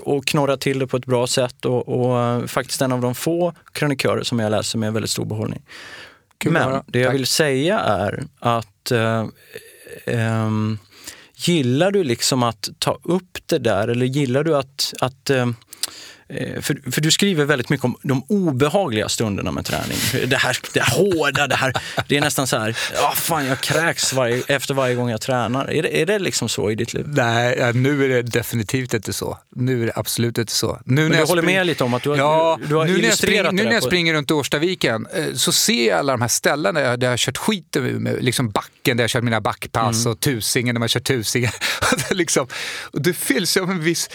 [0.00, 1.64] och knorrar till det på ett bra sätt.
[1.64, 5.62] Och, och faktiskt en av de få krönikörer som jag läser med väldigt stor behållning.
[6.38, 7.14] Kul Men det jag Tack.
[7.14, 9.26] vill säga är att äh,
[10.06, 10.50] äh,
[11.34, 15.48] gillar du liksom att ta upp det där eller gillar du att, att äh, Eh,
[16.60, 19.98] för, för du skriver väldigt mycket om de obehagliga stunderna med träning.
[20.26, 21.72] Det här, det här hårda, det här.
[22.08, 25.70] Det är nästan så här, ja fan jag kräks varje, efter varje gång jag tränar.
[25.70, 27.04] Är det, är det liksom så i ditt liv?
[27.08, 29.38] Nej, nu är det definitivt inte så.
[29.56, 30.80] Nu är det absolut inte så.
[30.84, 32.98] Nu Men du håller med lite om att du har, ja, du, du har nu
[32.98, 33.86] illustrerat spring, det Nu när jag på...
[33.86, 37.38] springer runt Årstaviken eh, så ser jag alla de här ställena där jag har kört
[37.38, 40.12] skit med, liksom backen där jag kört mina backpass mm.
[40.12, 41.50] och tusingen när man kör tusingen.
[42.10, 42.46] liksom,
[42.92, 44.10] och det fylls av en viss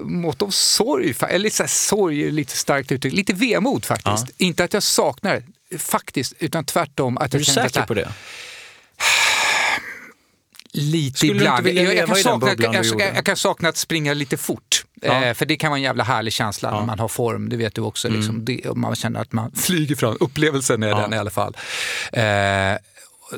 [0.00, 4.24] mått av sorg, eller så här, sorg är lite starkt uttryck, lite vemod faktiskt.
[4.28, 4.34] Ja.
[4.38, 7.16] Inte att jag saknar det, faktiskt, utan tvärtom.
[7.18, 8.08] Att är jag du säker på det?
[10.72, 11.66] Lite Skulle ibland.
[11.66, 14.84] Jag, jag, kan sakna, jag, jag, jag, kan sakna att springa lite fort.
[15.02, 15.24] Ja.
[15.24, 16.80] Eh, för det kan vara en jävla härlig känsla ja.
[16.80, 18.08] när man har form, det vet du också.
[18.08, 18.20] Mm.
[18.20, 20.16] Liksom, det, man känner att man flyger fram.
[20.20, 20.98] Upplevelsen är ja.
[20.98, 21.56] den i alla fall.
[22.12, 22.22] Eh,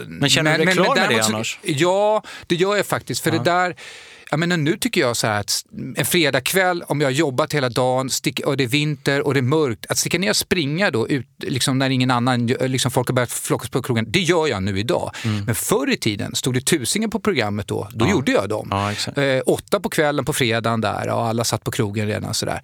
[0.07, 1.59] men känner du dig klar med det annars?
[1.63, 3.23] Ja, det gör jag faktiskt.
[3.23, 3.77] För det där
[4.31, 5.65] jag menar, nu tycker jag så här att
[5.97, 9.41] en fredagkväll, om jag har jobbat hela dagen stick, och det är vinter och det
[9.41, 13.09] är mörkt, att sticka ner och springa då ut, liksom när ingen annan, liksom folk
[13.09, 15.15] har börjat flockas på krogen, det gör jag nu idag.
[15.25, 15.45] Mm.
[15.45, 18.11] Men förr i tiden, stod det tusingen på programmet då, då ja.
[18.11, 18.69] gjorde jag dem.
[18.71, 22.61] Ja, eh, åtta på kvällen på fredagen där och alla satt på krogen redan sådär.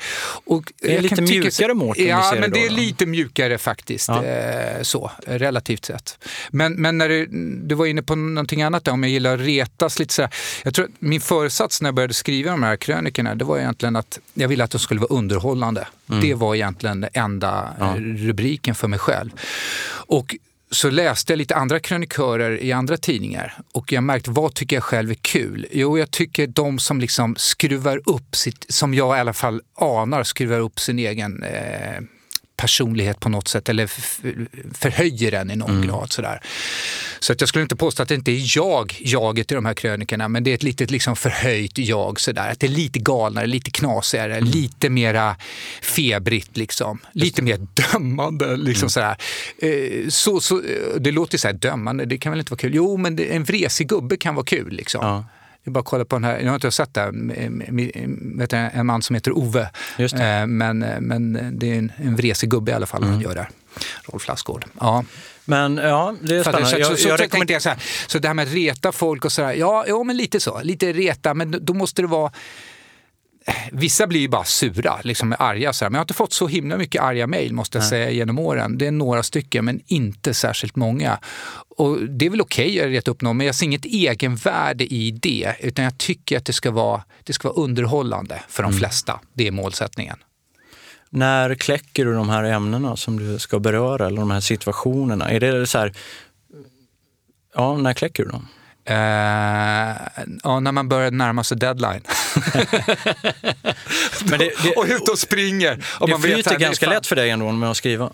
[0.47, 4.09] Och det är lite mjukare tycka, Mårten Ja, men det, det är lite mjukare faktiskt,
[4.09, 4.25] ja.
[4.25, 6.19] eh, så, relativt sett.
[6.51, 7.27] Men, men när du,
[7.63, 10.31] du var inne på någonting annat där, om jag gillar att retas lite sådär.
[10.63, 11.21] Jag tror min
[11.55, 14.71] föresats när jag började skriva de här krönikorna, det var egentligen att jag ville att
[14.71, 15.87] de skulle vara underhållande.
[16.11, 16.21] Mm.
[16.21, 17.97] Det var egentligen den enda ja.
[17.99, 19.31] rubriken för mig själv.
[20.09, 20.37] Och
[20.71, 24.83] så läste jag lite andra krönikörer i andra tidningar och jag märkte vad tycker jag
[24.83, 25.67] själv är kul?
[25.73, 30.23] Jo, jag tycker de som liksom skruvar upp sitt, som jag i alla fall anar
[30.23, 32.01] skruvar upp sin egen eh,
[32.65, 33.87] personlighet på något sätt eller
[34.75, 35.87] förhöjer den i någon mm.
[35.87, 36.13] grad.
[36.13, 36.41] Sådär.
[37.21, 39.75] Så att jag skulle inte påstå att det inte är jag, jaget i de här
[39.75, 42.21] krönikorna, men det är ett litet liksom förhöjt jag.
[42.21, 42.51] Sådär.
[42.51, 44.51] Att det är lite galnare, lite knasigare, mm.
[44.51, 45.37] lite mera
[45.83, 46.99] febrigt, liksom.
[47.13, 48.57] lite mer dömande.
[48.57, 48.91] Liksom, mm.
[48.91, 49.17] sådär.
[49.59, 50.63] Eh, så, så,
[50.99, 52.75] det låter så här dömande, det kan väl inte vara kul?
[52.75, 54.73] Jo, men en vresig gubbe kan vara kul.
[54.73, 55.07] Liksom.
[55.07, 55.25] Ja.
[55.65, 57.13] Jag bara kolla på den här, jag har inte sett det,
[58.37, 59.71] vet jag, en man som heter Ove.
[59.99, 63.15] Eh, men, men det är en, en vresig gubbe i alla fall mm.
[63.15, 63.49] han gör där.
[64.05, 64.65] Rolf Lassgård.
[64.81, 65.05] Ja.
[65.45, 66.69] Men ja, det är spännande.
[66.69, 69.25] Så, jag, så, jag, jag jag så, här, så det här med att reta folk
[69.25, 70.61] och sådär, ja, ja men lite så.
[70.63, 72.33] Lite reta, men då måste det vara
[73.73, 75.73] Vissa blir ju bara sura, liksom arga.
[75.73, 75.91] Så här.
[75.91, 77.91] Men jag har inte fått så himla mycket arga mejl måste jag Nej.
[77.91, 78.79] säga genom åren.
[78.79, 81.19] Det är några stycken, men inte särskilt många.
[81.77, 84.95] Och det är väl okej okay att reta upp någon, men jag ser inget egenvärde
[84.95, 85.55] i det.
[85.61, 88.79] Utan jag tycker att det ska vara, det ska vara underhållande för de mm.
[88.79, 89.21] flesta.
[89.33, 90.17] Det är målsättningen.
[91.11, 95.31] När kläcker du de här ämnena som du ska beröra, eller de här situationerna?
[95.31, 95.93] Är det så här,
[97.55, 98.49] ja, när kläcker du dem?
[98.91, 98.97] Uh,
[100.43, 102.03] ja, när man börjar närma sig deadline.
[104.25, 105.85] Det, det, och ut och springer.
[106.01, 108.11] Och det man flyter vet, ganska lätt för dig ändå med att skriva.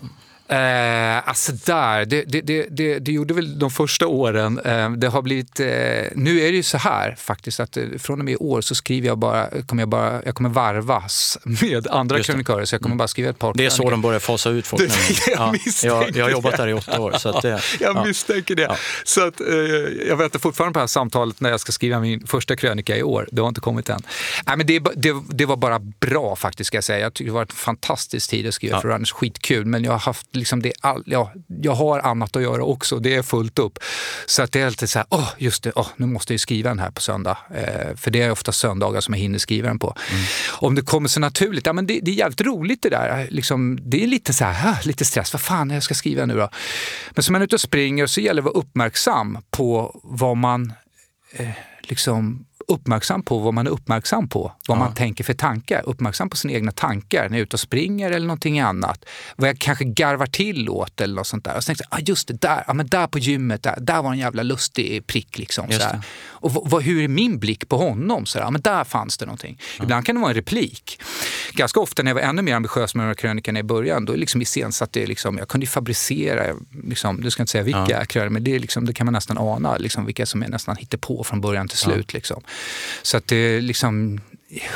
[0.51, 4.59] Eh, alltså där, det, det, det, det, gjorde väl de första åren.
[4.59, 5.65] Eh, det har blivit, eh,
[6.15, 8.75] nu är det ju så här faktiskt att eh, från och med i år så
[8.75, 12.95] skriver jag bara, kommer jag, bara, jag kommer varvas med andra krönikörer så jag kommer
[12.95, 14.87] bara skriva ett par Det är så de börjar fasa ut folk det,
[15.31, 17.11] jag, ja, jag, jag har jobbat där i åtta år.
[17.11, 18.05] Så att det, jag ja.
[18.05, 18.61] misstänker det.
[18.61, 18.77] Ja.
[19.03, 19.47] Så att, eh,
[20.07, 23.03] jag väntar fortfarande på det här samtalet när jag ska skriva min första krönika i
[23.03, 23.27] år.
[23.31, 24.01] Det har inte kommit än.
[24.47, 26.99] Nej, men det, det, det var bara bra faktiskt ska jag säga.
[26.99, 29.65] Jag tycker det var en fantastisk tid att skriva för Runners, skitkul.
[29.65, 33.15] Men jag har haft liksom det all, ja, jag har annat att göra också, det
[33.15, 33.79] är fullt upp.
[34.25, 36.69] Så att det är alltid så här, åh, just det, åh, nu måste jag skriva
[36.69, 37.37] den här på söndag.
[37.55, 39.95] Eh, för det är ofta söndagar som jag hinner skriva den på.
[40.11, 40.23] Mm.
[40.51, 43.27] Om det kommer så naturligt, ja men det, det är jävligt roligt det där.
[43.29, 46.49] Liksom, det är lite så här, lite stress, vad fan jag ska skriva nu då?
[47.11, 50.37] Men så man är ute och springer så gäller det att vara uppmärksam på vad
[50.37, 50.73] man
[51.33, 51.49] eh,
[51.81, 54.51] liksom uppmärksam på vad man är uppmärksam på.
[54.67, 54.79] Vad ja.
[54.79, 55.81] man tänker för tankar.
[55.85, 59.05] Uppmärksam på sina egna tankar när jag är ute och springer eller någonting annat.
[59.35, 61.55] Vad jag kanske garvar till åt eller något sånt där.
[61.55, 64.01] Och så tänkte jag, ah, just det, där, ah, men där på gymmet, där, där
[64.01, 65.37] var en jävla lustig prick.
[65.37, 68.25] Liksom, så Och hur är min blick på honom?
[68.25, 69.59] Så ah, men där fanns det någonting.
[69.77, 69.83] Ja.
[69.83, 71.01] Ibland kan det vara en replik.
[71.53, 74.13] Ganska ofta när jag var ännu mer ambitiös med de här krönikorna i början, då
[74.13, 78.05] liksom iscensatte jag, liksom, jag kunde fabricera, liksom, du ska inte säga vilka ja.
[78.05, 81.23] krönikor, men det, liksom, det kan man nästan ana, liksom, vilka som är nästan på
[81.23, 82.13] från början till slut.
[82.13, 82.43] Liksom.
[83.01, 84.19] Så att det liksom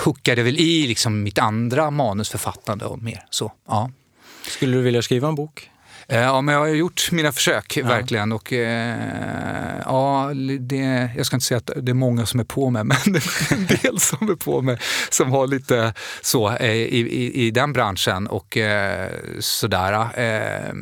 [0.05, 3.51] hookade väl i liksom mitt andra manusförfattande och mer så.
[3.67, 3.91] Ja.
[4.47, 5.69] Skulle du vilja skriva en bok?
[6.07, 7.87] Eh, ja, men jag har gjort mina försök, ja.
[7.87, 8.31] verkligen.
[8.31, 12.69] Och, eh, ja, det, jag ska inte säga att det är många som är på
[12.69, 14.77] mig, men det är en del som är på mig
[15.09, 18.27] som har lite så eh, i, i, i den branschen.
[18.27, 20.19] Och eh, sådär.
[20.19, 20.73] Eh,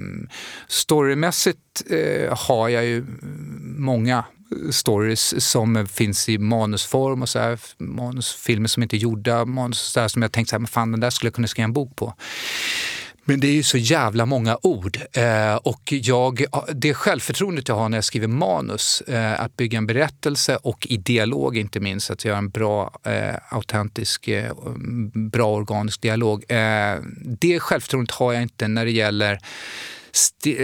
[0.68, 3.06] storymässigt eh, har jag ju
[3.78, 4.26] många
[4.72, 10.00] stories som finns i manusform och så här, manusfilmer som inte är gjorda, manus så
[10.00, 11.74] här, som jag tänkt så här, men fan den där skulle jag kunna skriva en
[11.74, 12.13] bok på.
[13.26, 14.98] Men det är ju så jävla många ord.
[15.13, 19.88] Eh, och jag, det självförtroendet jag har när jag skriver manus, eh, att bygga en
[19.88, 24.52] berättelse och i dialog inte minst, att göra en bra, eh, autentisk, eh,
[25.13, 26.52] bra organisk dialog.
[26.52, 29.39] Eh, det självförtroendet har jag inte när det gäller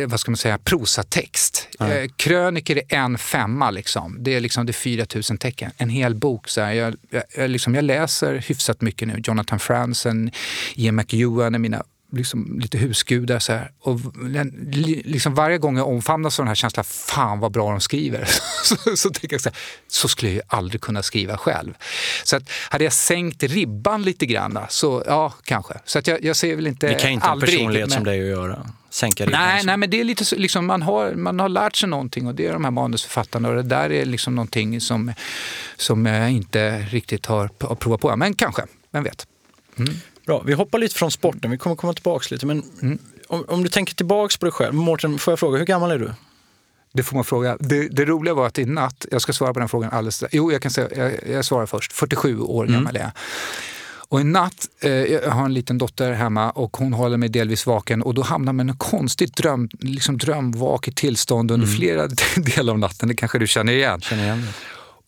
[0.08, 1.68] vad ska man säga, prosatext.
[1.80, 4.18] Eh, kröniker är en femma, liksom.
[4.20, 5.72] det är liksom det 4000 tecken.
[5.78, 6.48] En hel bok.
[6.48, 6.96] Så här, jag,
[7.36, 9.22] jag, liksom, jag läser hyfsat mycket nu.
[9.24, 10.32] Jonathan Franzen,
[10.76, 13.40] Ian McEwan är mina liksom, lite husgudar.
[13.40, 13.72] Så här.
[13.80, 14.00] Och
[15.06, 18.30] liksom varje gång jag omfamnas av den här känslan, fan vad bra de skriver,
[18.64, 19.58] så, så tänker jag så här,
[19.88, 21.74] så skulle jag ju aldrig kunna skriva själv.
[22.24, 25.74] Så att, hade jag sänkt ribban lite grann, så ja, kanske.
[25.86, 27.96] Så att jag, jag ser väl inte Det kan inte ha personlighet men...
[27.96, 28.66] som dig att göra.
[28.90, 29.42] Sänka ribban.
[29.42, 32.28] Nej, nej, men det är lite så, liksom, man, har, man har lärt sig någonting
[32.28, 35.14] och det är de här manusförfattarna och det där är liksom någonting som,
[35.78, 38.16] som jag inte riktigt har, har provat på.
[38.16, 39.28] Men kanske, vem vet.
[39.78, 39.94] Mm.
[40.26, 42.46] Bra, vi hoppar lite från sporten, vi kommer komma tillbaka lite.
[42.46, 43.00] Men mm.
[43.28, 46.00] om, om, du tänker tillbaka på dig själv, Mårten, får jag fråga, hur gammal är
[46.00, 46.14] du?
[46.94, 47.58] Det får man fråga.
[47.60, 50.52] Det, det, roliga var att i natt, jag ska svara på den frågan alldeles Jo,
[50.52, 51.94] jag kan säga, jag, jag svarar först.
[51.94, 52.76] 47 år mm.
[52.76, 53.12] gammal är jag.
[54.12, 57.66] Och en natt, eh, jag har en liten dotter hemma och hon håller mig delvis
[57.66, 61.78] vaken och då hamnar man i ett konstigt dröm, liksom drömvaket tillstånd under mm.
[61.78, 63.08] flera delar av natten.
[63.08, 64.02] Det kanske du känner igen.
[64.02, 64.48] Känner igen.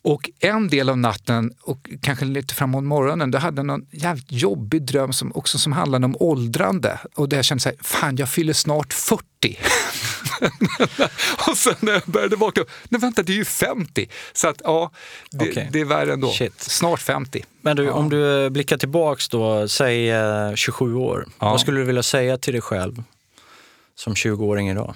[0.04, 4.32] Och en del av natten och kanske lite framåt morgonen, då hade jag någon jävligt
[4.32, 6.98] jobbig dröm som också som handlade om åldrande.
[7.14, 9.24] Och där jag kände så här, fan jag fyller snart 40.
[11.48, 14.08] och sen när jag började vakna, nej vänta det är ju 50.
[14.32, 14.90] Så att ja,
[15.30, 15.68] det, okay.
[15.72, 16.30] det är värre ändå.
[16.30, 16.60] Shit.
[16.60, 17.44] Snart 50.
[17.60, 17.92] Men du, ja.
[17.92, 20.12] om du blickar tillbaks då, säg
[20.56, 21.26] 27 eh, år.
[21.38, 21.50] Ja.
[21.50, 23.02] Vad skulle du vilja säga till dig själv
[23.94, 24.94] som 20-åring idag?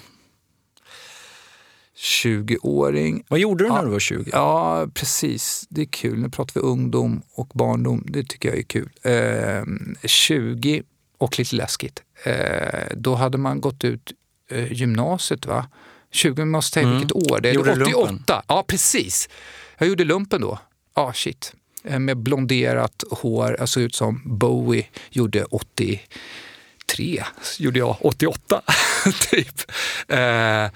[1.97, 3.23] 20-åring.
[3.27, 4.29] Vad gjorde du när du var 20?
[4.33, 5.65] Ja, precis.
[5.69, 6.19] Det är kul.
[6.19, 8.05] Nu pratar vi ungdom och barndom.
[8.07, 8.89] Det tycker jag är kul.
[9.01, 9.63] Eh,
[10.03, 10.83] 20
[11.17, 12.03] och lite läskigt.
[12.23, 14.13] Eh, då hade man gått ut
[14.51, 15.67] eh, gymnasiet, va?
[16.11, 16.99] 20, måste säga mm.
[16.99, 17.53] vilket år det är.
[17.53, 17.89] Gjorde 88.
[17.89, 18.41] Lumpen?
[18.47, 19.29] Ja, precis.
[19.77, 20.59] Jag gjorde lumpen då.
[20.95, 21.53] Ja, ah, shit.
[21.83, 23.55] Eh, med blonderat hår.
[23.59, 27.23] Jag såg ut som Bowie gjorde 83.
[27.59, 28.61] Gjorde jag 88,
[29.31, 29.71] typ.
[30.07, 30.67] Eh,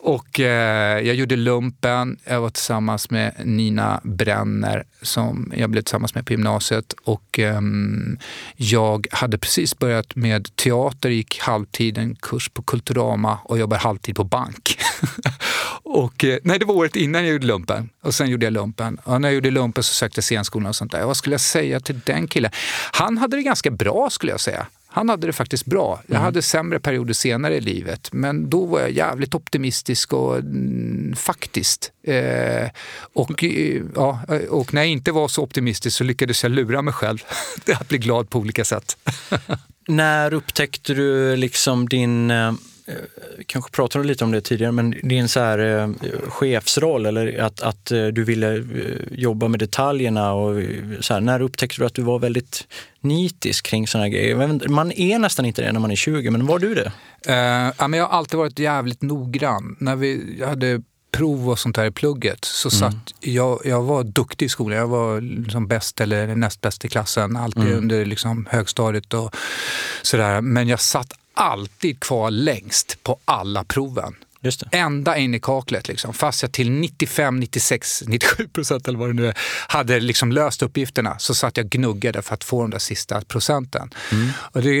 [0.00, 2.18] och eh, jag gjorde lumpen.
[2.24, 6.94] Jag var tillsammans med Nina Brenner som jag blev tillsammans med på gymnasiet.
[7.04, 7.60] Och eh,
[8.56, 14.16] jag hade precis börjat med teater, gick halvtid en kurs på Kulturama och jobbar halvtid
[14.16, 14.78] på bank.
[15.82, 17.88] och, eh, nej, det var året innan jag gjorde lumpen.
[18.02, 18.98] Och sen gjorde jag lumpen.
[19.04, 21.04] Och när jag gjorde lumpen så sökte jag scenskolan och sånt där.
[21.04, 22.50] Vad skulle jag säga till den killen?
[22.92, 24.66] Han hade det ganska bra skulle jag säga.
[24.90, 26.00] Han hade det faktiskt bra.
[26.06, 26.22] Jag mm.
[26.22, 31.92] hade sämre perioder senare i livet, men då var jag jävligt optimistisk och mm, faktiskt.
[32.02, 32.70] Eh,
[33.12, 34.20] och, eh, ja,
[34.50, 37.18] och när jag inte var så optimistisk så lyckades jag lura mig själv
[37.80, 38.96] att bli glad på olika sätt.
[39.88, 42.54] när upptäckte du liksom din eh, Eh,
[43.46, 45.88] kanske pratade lite om det tidigare, men din så här, eh,
[46.28, 48.62] chefsroll eller att, att eh, du ville eh,
[49.10, 50.62] jobba med detaljerna och
[51.00, 52.66] så här, när upptäckte du att du var väldigt
[53.00, 54.68] nitisk kring sådana grejer?
[54.68, 56.92] Man är nästan inte det när man är 20, men var du det?
[57.28, 59.76] Uh, ja, men jag har alltid varit jävligt noggrann.
[59.80, 62.78] När vi hade prov och sånt där i plugget så mm.
[62.92, 64.78] satt jag, jag var duktig i skolan.
[64.78, 67.78] Jag var liksom bäst eller näst bäst i klassen, alltid mm.
[67.78, 69.36] under liksom högstadiet och
[70.02, 70.40] sådär.
[70.40, 74.14] Men jag satt alltid kvar längst på alla proven.
[74.72, 76.14] Ända in i kaklet, liksom.
[76.14, 79.34] fast jag till 95, 96, 97 procent eller vad det nu är,
[79.68, 83.90] hade liksom löst uppgifterna så satt jag gnuggade för att få de där sista procenten.
[84.12, 84.28] Mm.
[84.52, 84.72] Och det,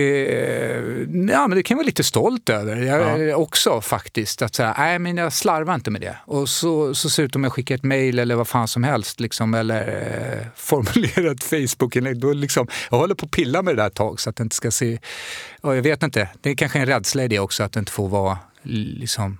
[1.32, 3.36] ja, men det kan jag vara lite stolt över jag, ja.
[3.36, 4.42] också faktiskt.
[4.42, 6.16] Att säga, nej men jag slarvar inte med det.
[6.24, 8.84] Och så, så ser det ut om jag skickar ett mejl eller vad fan som
[8.84, 9.88] helst, liksom, eller
[10.40, 12.34] eh, formulerar ett Facebook-inlägg.
[12.34, 14.56] liksom, jag håller på att pilla med det där ett tag så att det inte
[14.56, 14.98] ska se...
[15.60, 17.92] Och jag vet inte, det är kanske en rädsla i det också att det inte
[17.92, 19.38] får vara liksom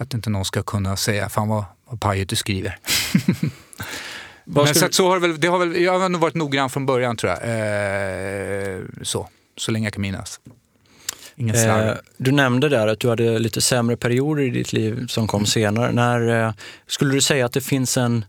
[0.00, 2.78] att inte någon ska kunna säga, fan vad, vad pajigt du skriver.
[4.44, 6.86] Men så, så har det väl, det har väl, jag har nog varit noggrann från
[6.86, 7.40] början tror jag.
[7.42, 10.40] Eh, så, så länge jag kan minnas.
[11.36, 15.26] Ingen Eh, du nämnde där att du hade lite sämre perioder i ditt liv som
[15.26, 15.46] kom mm.
[15.46, 15.92] senare.
[15.92, 16.52] När, eh,
[16.86, 18.24] skulle du säga att det finns en...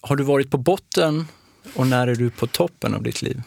[0.00, 1.26] Har du varit på botten
[1.74, 3.42] och när är du på toppen av ditt liv?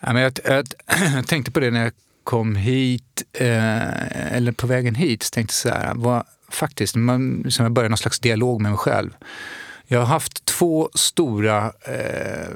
[0.00, 0.66] Ja, men jag, jag,
[1.14, 1.92] jag tänkte på det när jag
[2.28, 7.72] kom hit, eh, eller på vägen hit, tänkte så här, var faktiskt, man, som jag
[7.72, 9.10] började någon slags dialog med mig själv.
[9.86, 12.48] Jag har haft två stora, eh,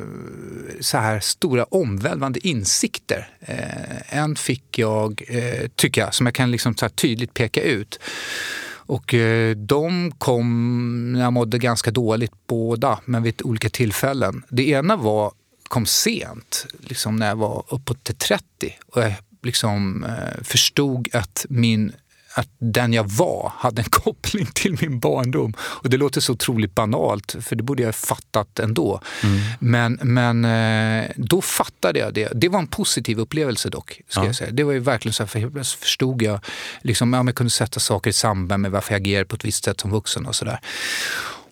[0.80, 3.28] så här, stora omvälvande insikter.
[3.40, 8.00] Eh, en fick jag, eh, tycker jag, som jag kan liksom så tydligt peka ut.
[8.74, 14.42] Och eh, de kom när jag mådde ganska dåligt båda, men vid olika tillfällen.
[14.48, 15.32] Det ena var,
[15.68, 18.44] kom sent, liksom när jag var uppåt till 30.
[18.86, 21.92] Och jag liksom eh, förstod att min
[22.34, 25.54] att den jag var hade en koppling till min barndom.
[25.60, 29.00] Och det låter så otroligt banalt, för det borde jag ha fattat ändå.
[29.22, 29.40] Mm.
[29.58, 32.32] Men, men eh, då fattade jag det.
[32.34, 34.00] Det var en positiv upplevelse dock.
[34.08, 34.26] Ska ja.
[34.26, 34.50] jag säga.
[34.50, 36.40] Det var ju verkligen så, för förstod jag,
[36.82, 39.64] liksom, ja, jag kunde sätta saker i samband med varför jag agerade på ett visst
[39.64, 40.60] sätt som vuxen och sådär.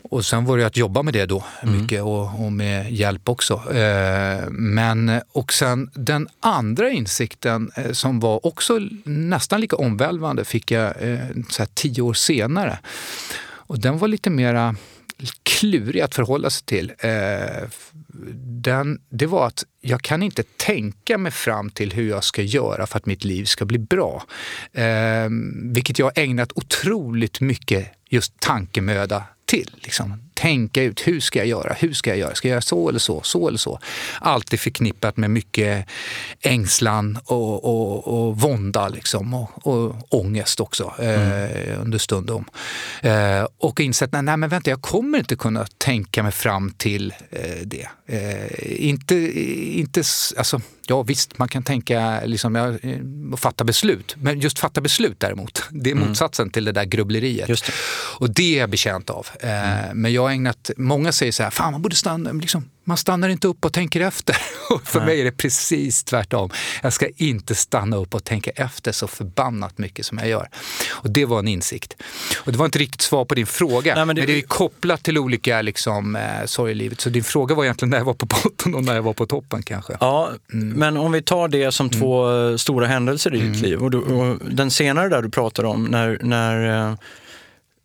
[0.02, 1.80] Och sen var det att jobba med det då mm.
[1.80, 3.74] mycket och, och, med hjälp också.
[3.74, 10.70] Eh, men och sen den andra insikten eh, som var också nästan lika omvälvande fick
[10.70, 12.78] jag eh, så tio år senare.
[13.70, 14.76] Och den var lite mera
[15.42, 16.92] klurig att förhålla sig till.
[16.98, 17.68] Eh,
[18.62, 22.86] den, det var att jag kan inte tänka mig fram till hur jag ska göra
[22.86, 24.24] för att mitt liv ska bli bra.
[24.72, 29.70] Eh, vilket jag har ägnat otroligt mycket just tankemöda till.
[29.74, 30.22] Liksom.
[30.34, 31.72] Tänka ut, hur ska jag göra?
[31.72, 32.34] Hur ska jag göra?
[32.34, 33.20] Ska jag göra så eller så?
[33.22, 33.78] Så eller så?
[34.20, 35.86] Alltid förknippat med mycket
[36.40, 39.34] ängslan och, och, och vånda liksom.
[39.34, 41.32] och, och ångest också mm.
[41.32, 42.44] eh, understundom.
[43.00, 47.14] Eh, och insett, nej, nej men vänta, jag kommer inte kunna tänka mig fram till
[47.30, 47.88] eh, det.
[48.06, 49.16] Eh, inte,
[49.78, 50.02] inte,
[50.36, 50.60] alltså,
[50.90, 52.74] Ja visst, man kan tänka liksom, ja,
[53.32, 54.16] och fatta beslut.
[54.16, 56.08] Men just fatta beslut däremot, det är mm.
[56.08, 56.52] motsatsen mm.
[56.52, 57.46] till det där grubbleriet.
[57.46, 57.72] Det.
[58.18, 59.26] Och det är jag bekänt av.
[59.40, 60.02] Eh, mm.
[60.02, 63.28] Men jag har ägnat, många säger så här, fan man borde stanna, liksom, man stannar
[63.28, 64.36] inte upp och tänker efter.
[64.70, 65.06] Och för Nej.
[65.06, 66.50] mig är det precis tvärtom.
[66.82, 70.48] Jag ska inte stanna upp och tänka efter så förbannat mycket som jag gör.
[70.90, 71.96] Och det var en insikt.
[72.38, 74.22] Och det var inte riktigt svar på din fråga, Nej, men, det...
[74.22, 77.00] men, det, är kopplat till olika liksom, eh, sorg i livet.
[77.00, 79.26] Så din fråga var egentligen när jag var på botten och när jag var på
[79.26, 79.96] toppen kanske.
[80.00, 80.68] Ja, mm.
[80.68, 82.00] men om vi tar det som mm.
[82.00, 82.58] två mm.
[82.58, 83.62] stora händelser i ditt mm.
[83.62, 83.82] liv.
[83.82, 86.94] Och, du, och, den senare där du pratar om, när, när eh,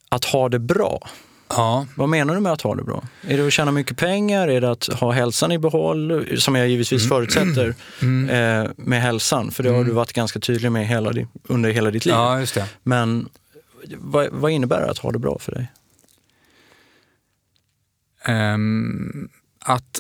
[0.09, 1.09] att ha det bra.
[1.47, 1.85] Ja.
[1.95, 3.03] Vad menar du med att ha det bra?
[3.21, 4.47] Är det att tjäna mycket pengar?
[4.47, 6.37] Är det att ha hälsan i behåll?
[6.37, 7.09] Som jag givetvis mm.
[7.09, 8.29] förutsätter mm.
[8.29, 9.87] Eh, med hälsan, för det har mm.
[9.87, 12.15] du varit ganska tydlig med hela, under hela ditt liv.
[12.15, 12.69] Ja, just det.
[12.83, 13.29] Men
[13.97, 15.71] vad, vad innebär det att ha det bra för dig?
[18.27, 19.29] Um,
[19.59, 19.99] att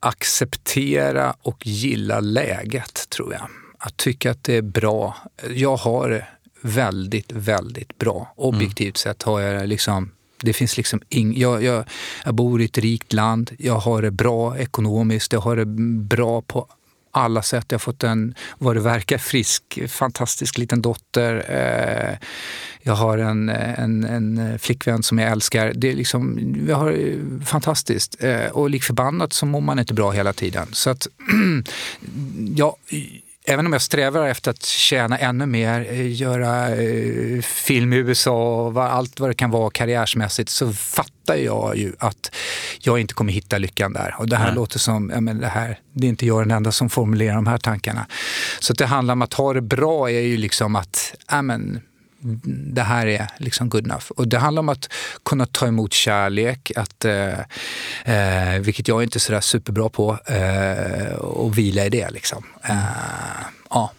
[0.00, 3.48] acceptera och gilla läget, tror jag.
[3.78, 5.16] Att tycka att det är bra.
[5.50, 6.26] Jag har det
[6.60, 8.32] väldigt, väldigt bra.
[8.36, 9.14] Objektivt mm.
[9.14, 10.10] sett har jag liksom
[10.42, 11.84] det finns liksom ing, jag, jag,
[12.24, 15.66] jag bor i ett rikt land, jag har det bra ekonomiskt, jag har det
[16.06, 16.66] bra på
[17.10, 17.64] alla sätt.
[17.68, 21.44] Jag har fått en, vad det verkar, frisk, fantastisk liten dotter.
[21.48, 22.28] Eh,
[22.82, 25.72] jag har en, en, en flickvän som jag älskar.
[25.74, 26.96] Det är liksom, jag har
[27.44, 28.16] fantastiskt.
[28.24, 30.66] Eh, och lik förbannat så mår man inte bra hela tiden.
[30.72, 31.06] Så att,
[32.56, 32.76] ja,
[33.44, 38.66] även om jag strävar efter att tjäna ännu mer, eh, göra eh, film i USA
[38.66, 42.34] och allt vad det kan vara karriärsmässigt så fattar jag ju att
[42.80, 44.14] jag inte kommer hitta lyckan där.
[44.18, 44.54] Och det här Nej.
[44.54, 47.46] låter som, ja, men det, här, det är inte jag den enda som formulerar de
[47.46, 48.06] här tankarna.
[48.60, 51.80] Så det handlar om att ha det bra är ju liksom att, ja, men,
[52.72, 54.10] det här är liksom good enough.
[54.10, 54.92] Och det handlar om att
[55.24, 57.38] kunna ta emot kärlek, att, eh,
[58.04, 62.10] eh, vilket jag är inte är sådär superbra på, eh, och vila i det.
[62.10, 62.44] Liksom.
[62.62, 62.76] Eh,
[63.70, 63.92] ja.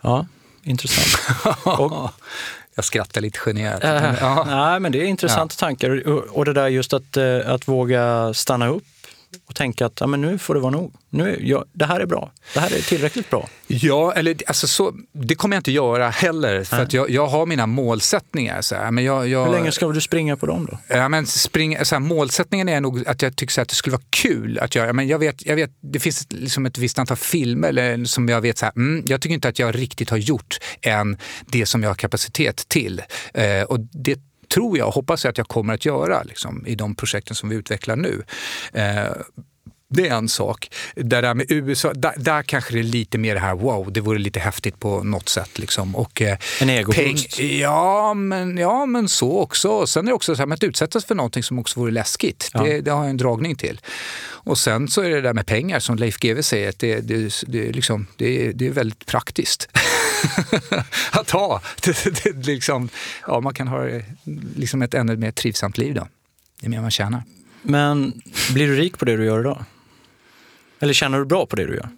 [0.00, 0.26] ja,
[0.62, 1.36] intressant.
[1.64, 2.10] och,
[2.74, 3.84] jag skrattar lite generat.
[3.84, 4.44] Äh, ja.
[4.48, 5.60] Nej, men det är intressanta ja.
[5.60, 6.08] tankar.
[6.36, 8.84] Och det där just att, eh, att våga stanna upp
[9.46, 10.94] och tänka att ja, men nu får det vara nog.
[11.10, 12.32] Nu, ja, det här är bra.
[12.54, 13.48] Det här är tillräckligt bra.
[13.66, 16.64] Ja, eller alltså så, det kommer jag inte göra heller.
[16.64, 18.62] För att jag, jag har mina målsättningar.
[18.62, 20.78] Så här, men jag, jag, Hur länge ska du springa på dem då?
[20.88, 23.74] Ja, men spring, så här, målsättningen är nog att jag tycker så här, att det
[23.74, 24.92] skulle vara kul att göra.
[24.92, 28.40] Men jag vet, jag vet, det finns liksom ett visst antal filmer eller, som jag
[28.40, 31.82] vet, så här, mm, jag tycker inte att jag riktigt har gjort än det som
[31.82, 33.02] jag har kapacitet till.
[33.34, 36.74] Eh, och det tror jag och hoppas jag att jag kommer att göra liksom, i
[36.74, 38.22] de projekten som vi utvecklar nu.
[38.72, 39.12] Eh,
[39.90, 40.70] det är en sak.
[40.94, 44.00] Det där med USA, där, där, kanske det är lite mer det här wow, det
[44.00, 45.58] vore lite häftigt på något sätt.
[45.58, 45.96] Liksom.
[45.96, 47.38] Och, eh, en egoboost?
[47.38, 49.86] Ja men, ja, men så också.
[49.86, 52.50] Sen är det också så här, att utsättas för någonting som också vore läskigt.
[52.52, 52.62] Ja.
[52.62, 53.80] Det, det, har jag en dragning till.
[54.26, 57.42] Och sen så är det där med pengar, som Leif GW säger, att det, det,
[57.46, 59.68] det, liksom, det, det är väldigt praktiskt.
[61.10, 61.62] att ha.
[61.82, 62.88] Det, det, liksom,
[63.26, 63.88] ja, man kan ha
[64.56, 66.08] liksom ett ännu mer trivsamt liv då.
[66.60, 67.22] Det är mer man tjänar.
[67.62, 69.64] Men blir du rik på det du gör idag?
[70.80, 71.88] Eller känner du bra på det du gör?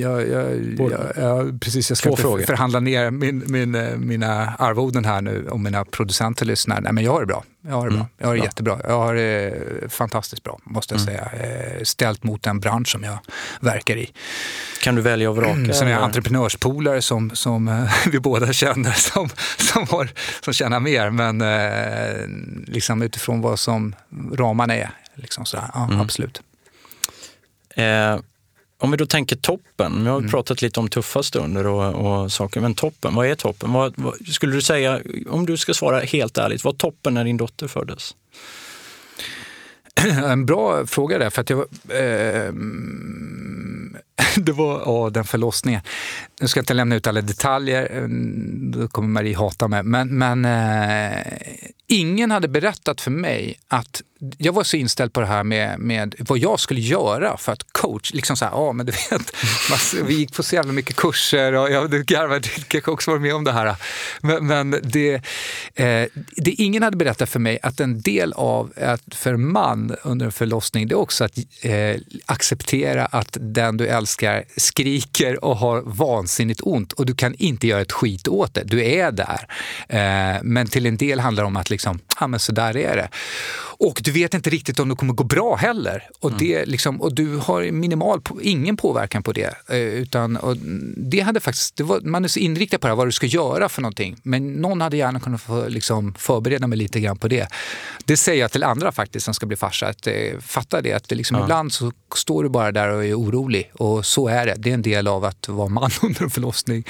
[0.00, 2.42] Jag, jag, jag, jag, precis, jag ska frågor.
[2.42, 6.80] förhandla ner min, min, eh, mina arvoden här nu om mina producenter lyssnar.
[6.80, 7.44] Nej, men jag har det bra.
[7.68, 8.06] Jag har det, bra.
[8.18, 8.46] Jag har det bra.
[8.46, 8.78] jättebra.
[8.84, 9.52] Jag har det
[9.92, 11.20] fantastiskt bra, måste jag säga.
[11.20, 13.18] Eh, Ställt mot den bransch som jag
[13.60, 14.12] verkar i.
[14.82, 15.72] Kan du välja och vraka?
[15.72, 20.08] Sen är jag entreprenörspolare som, som eh, vi båda känner som, som, har,
[20.44, 21.10] som tjänar mer.
[21.10, 21.38] Men
[22.66, 23.94] liksom utifrån vad som
[24.32, 24.90] ramarna är.
[25.14, 26.42] Liksom så ja, Absolut.
[27.78, 28.20] Eh,
[28.80, 30.06] om vi då tänker toppen, Mm.
[30.06, 33.72] har vi pratat lite om tuffa stunder och, och saker, men toppen, vad är toppen?
[33.72, 37.36] Vad, vad, skulle du säga, om du ska svara helt ärligt, vad toppen när din
[37.36, 38.14] dotter föddes?
[40.24, 41.58] En bra fråga där, för att jag.
[41.88, 42.52] Eh,
[44.36, 45.80] det var ja, den förlossningen.
[46.40, 48.08] Nu ska jag inte lämna ut alla detaljer, eh,
[48.70, 49.82] då kommer Marie hata mig.
[49.82, 51.22] Men, men eh,
[51.86, 54.02] ingen hade berättat för mig att
[54.38, 57.72] jag var så inställd på det här med, med vad jag skulle göra för att
[57.72, 59.32] coach, liksom så här, ja men du vet,
[60.06, 63.22] vi gick på så jävla mycket kurser och jag du garvar, du kanske också varit
[63.22, 63.76] med om det här.
[64.20, 65.14] Men, men det,
[65.74, 70.26] eh, det ingen hade berättat för mig att en del av att för man under
[70.26, 71.96] en förlossning, det är också att eh,
[72.26, 77.80] acceptera att den du älskar skriker och har vansinnigt ont och du kan inte göra
[77.80, 78.64] ett skit åt det.
[78.64, 79.46] Du är där.
[79.88, 82.96] Eh, men till en del handlar det om att liksom, ja men så där är
[82.96, 83.08] det.
[83.80, 86.08] Och du vet inte riktigt om det kommer gå bra heller.
[86.20, 89.54] Och, det, liksom, och du har minimal, ingen påverkan på det.
[89.68, 90.38] Eh, utan,
[90.96, 93.26] det hade faktiskt, det var, man är så inriktad på det här, vad du ska
[93.26, 94.16] göra för någonting.
[94.22, 97.48] Men någon hade gärna kunnat få, liksom, förbereda mig lite grann på det.
[98.04, 99.86] Det säger jag till andra faktiskt som ska bli farsa.
[99.86, 103.18] Att, eh, fatta det, att det liksom, ibland så står du bara där och är
[103.18, 103.70] orolig.
[103.74, 104.54] Och så är det.
[104.58, 106.84] Det är en del av att vara man under en förlossning.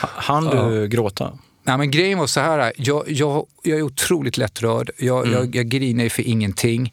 [0.00, 1.38] Han du gråta?
[1.62, 4.90] Nej, men grejen var så här, jag, jag, jag är otroligt lättrörd.
[4.98, 6.92] Jag, jag, jag grinar ju för ingenting.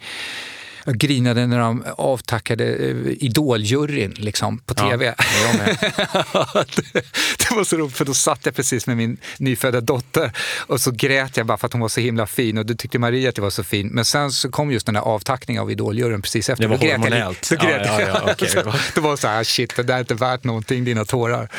[0.90, 5.16] Jag grinade när de avtackade eh, Idoljuryn liksom, på tv.
[5.44, 5.78] jag med.
[6.76, 7.02] det,
[7.40, 10.92] det var så roligt, för då satt jag precis med min nyfödda dotter och så
[10.92, 13.36] grät jag bara för att hon var så himla fin och då tyckte Maria att
[13.36, 13.88] det var så fin.
[13.88, 16.64] Men sen så kom just den där avtackningen av Idoljuryn precis efter.
[16.64, 17.50] Det var Då grät jag hormonellt.
[17.50, 18.30] Då grät Ja, ja, ja, jag.
[18.32, 18.50] okej.
[18.50, 21.50] Så det var så här, shit, det där är inte värt någonting, dina tårar.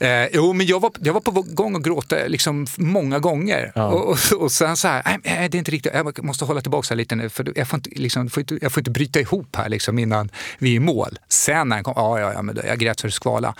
[0.00, 3.72] Eh, jo, men jag var, jag var på gång att gråta liksom många gånger.
[3.74, 6.94] Och, och, och sen så här, nej, det är inte riktigt, jag måste hålla tillbaka
[6.94, 9.68] lite nu, för jag får inte, liksom, får inte, jag får inte bryta ihop här
[9.68, 11.18] liksom, innan vi är i mål.
[11.28, 13.54] Sen när den kom, ja, ja, ja, men jag grät så det skvala.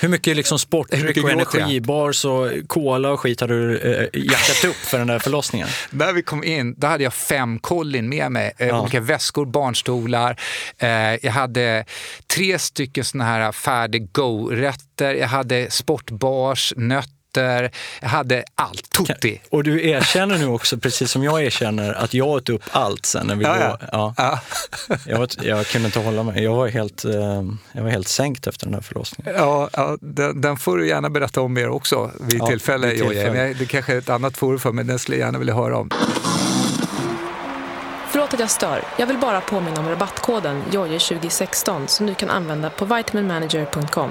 [0.00, 4.64] Hur mycket liksom Hur sportdryck mycket energibars och cola och skit har du eh, jackat
[4.64, 5.68] upp för den där förlossningen?
[5.90, 8.52] När vi kom in, då hade jag fem kollin med mig.
[8.58, 8.80] Eh, Ja.
[8.80, 10.40] Olika väskor, barnstolar.
[10.78, 10.88] Eh,
[11.26, 11.84] jag hade
[12.34, 15.14] tre stycken såna här färdig go-rätter.
[15.14, 17.19] Jag hade sportbars, nötter.
[17.36, 17.70] Jag
[18.08, 18.90] hade allt.
[18.90, 19.40] Tutti.
[19.50, 23.26] Och du erkänner nu också, precis som jag erkänner, att jag åt upp allt sen
[23.26, 24.14] när vi Ja, ja, ja.
[24.16, 24.38] ja.
[24.88, 24.96] Ja.
[25.06, 26.42] jag, var, jag kunde inte hålla mig.
[26.44, 27.12] Jag var helt, eh,
[27.72, 29.34] jag var helt sänkt efter den här förlossningen.
[29.36, 32.86] Ja, ja den, den får du gärna berätta om mer också vid Ja, tillfälle.
[32.86, 33.54] vid tillfälle.
[33.58, 35.90] Det kanske är ett annat forum för men den skulle jag gärna vilja höra om.
[38.12, 38.82] Förlåt att jag stör.
[38.98, 44.10] Jag vill bara påminna om rabattkoden JOJE2016 som du kan använda på vitaminmanager.com.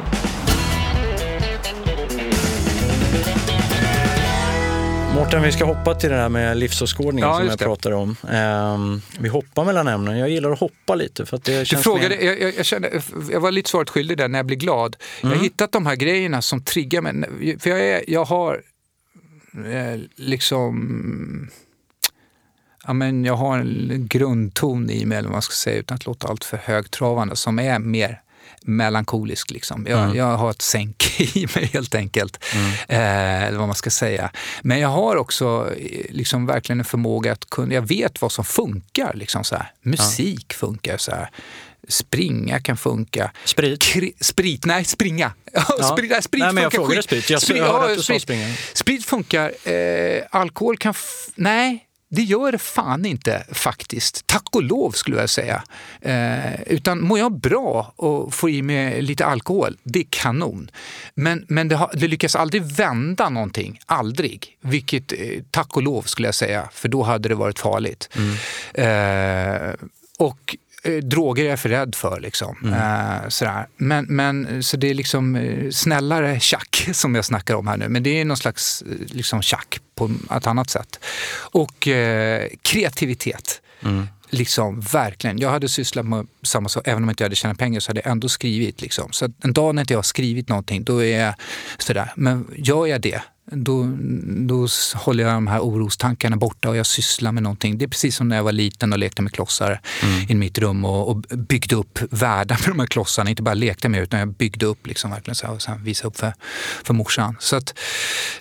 [5.19, 7.63] Mårten, vi ska hoppa till det här med livsåskådningen Ja, som jag det.
[7.63, 8.15] pratade om.
[8.29, 10.17] Ehm, vi hoppar mellan ämnen.
[10.17, 12.25] Jag gillar att hoppa lite för att det Du känns frågade, mer...
[12.25, 13.01] jag, jag, kände,
[13.31, 14.95] jag var lite svaret skyldig där när jag blir glad.
[15.21, 17.59] Jag har hittat de här grejerna som triggar mig.
[17.59, 18.61] För jag, är, jag har
[19.65, 21.49] eh, liksom...
[22.87, 26.05] Ja, men jag har en grundton i mig, eller vad man ska säga, utan att
[26.05, 28.21] låta allt för högtravande, som är mer
[28.61, 29.51] melankolisk.
[29.51, 29.85] Liksom.
[29.89, 32.43] Jag, jag har ett sänk i mig helt enkelt.
[32.87, 34.31] Eh, eller vad man ska säga.
[34.61, 38.45] Men jag har också eh, liksom verkligen en förmåga att kunna, jag vet vad som
[38.45, 39.13] funkar.
[39.13, 39.71] Liksom så här.
[39.81, 41.29] Musik funkar så här.
[41.87, 43.31] Springa kan funka.
[43.45, 43.81] Sprit?
[43.83, 45.33] Kri- sprit, nej springa.
[45.53, 45.83] Ja.
[45.93, 47.03] sprit, nej, sprit Nej, men jag funkar skit.
[47.03, 47.29] sprit.
[47.29, 47.37] Jag
[47.83, 48.21] att du sa sprit.
[48.21, 48.53] springa.
[48.73, 49.69] Sprit funkar.
[49.69, 50.93] Eh, alkohol kan...
[51.35, 54.27] Nej, det gör det fan inte faktiskt.
[54.27, 55.63] Tack och lov skulle jag säga.
[56.01, 60.71] Eh, utan mår jag bra och får i mig lite alkohol, det är kanon.
[61.13, 63.79] Men, men det, har, det lyckas aldrig vända någonting.
[63.85, 64.57] Aldrig.
[64.61, 65.17] Vilket, eh,
[65.51, 68.09] tack och lov skulle jag säga, för då hade det varit farligt.
[68.73, 69.87] Eh,
[70.17, 70.55] och
[70.89, 72.19] droger är jag för rädd för.
[72.19, 72.73] Liksom.
[72.73, 73.67] Eh, sådär.
[73.77, 77.89] Men, men, så det är liksom eh, snällare tjack som jag snackar om här nu.
[77.89, 80.99] Men det är någon slags eh, liksom, tjack på ett annat sätt.
[81.51, 83.61] Och eh, kreativitet.
[84.31, 85.39] Liksom, verkligen.
[85.39, 88.01] Jag hade sysslat med samma sak, även om jag inte hade tjänat pengar så hade
[88.05, 88.81] jag ändå skrivit.
[88.81, 89.11] Liksom.
[89.11, 91.33] Så en dag när inte jag har skrivit någonting, då är jag
[91.77, 92.11] sådär.
[92.15, 93.21] Men gör jag det,
[93.51, 93.89] då,
[94.47, 97.77] då håller jag de här orostankarna borta och jag sysslar med någonting.
[97.77, 100.25] Det är precis som när jag var liten och lekte med klossar mm.
[100.29, 103.29] i mitt rum och, och byggde upp världar med de här klossarna.
[103.29, 106.07] Inte bara lekte med utan jag byggde upp liksom verkligen så här, och sen visade
[106.07, 106.33] upp för,
[106.83, 107.35] för morsan.
[107.39, 107.73] Så att,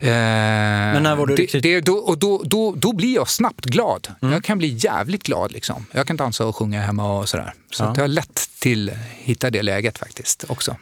[0.01, 1.63] eh, Men när var du det, riktigt...
[1.63, 4.09] det, då, och då, då, då blir jag snabbt glad.
[4.23, 4.35] Mm.
[4.35, 5.53] Jag kan bli jävligt glad.
[5.53, 5.87] Liksom.
[5.93, 7.55] Jag kan dansa och sjunga hemma och sådär.
[7.71, 7.93] Så ja.
[7.97, 10.77] jag har lätt till att hitta det läget faktiskt också.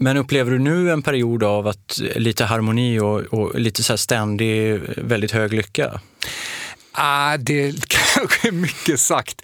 [0.00, 4.80] Men upplever du nu en period av att lite harmoni och, och lite så ständig,
[4.96, 6.00] väldigt hög lycka?
[6.92, 9.42] Ah, det är kanske mycket sagt.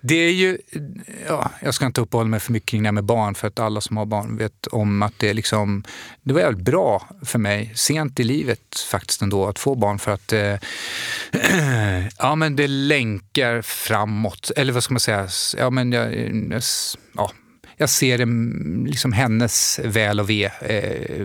[0.00, 0.58] Det är ju,
[1.26, 3.58] ja, jag ska inte uppehålla mig för mycket kring det här med barn för att
[3.58, 5.84] alla som har barn vet om att det, liksom,
[6.22, 10.12] det var jävligt bra för mig sent i livet faktiskt ändå att få barn för
[10.12, 10.56] att eh,
[12.18, 14.50] ja, men det länkar framåt.
[14.56, 15.28] Eller vad ska man säga?
[15.58, 16.14] Ja, men jag,
[17.14, 17.32] ja,
[17.76, 18.18] jag ser
[18.86, 21.22] liksom hennes väl och ve eh,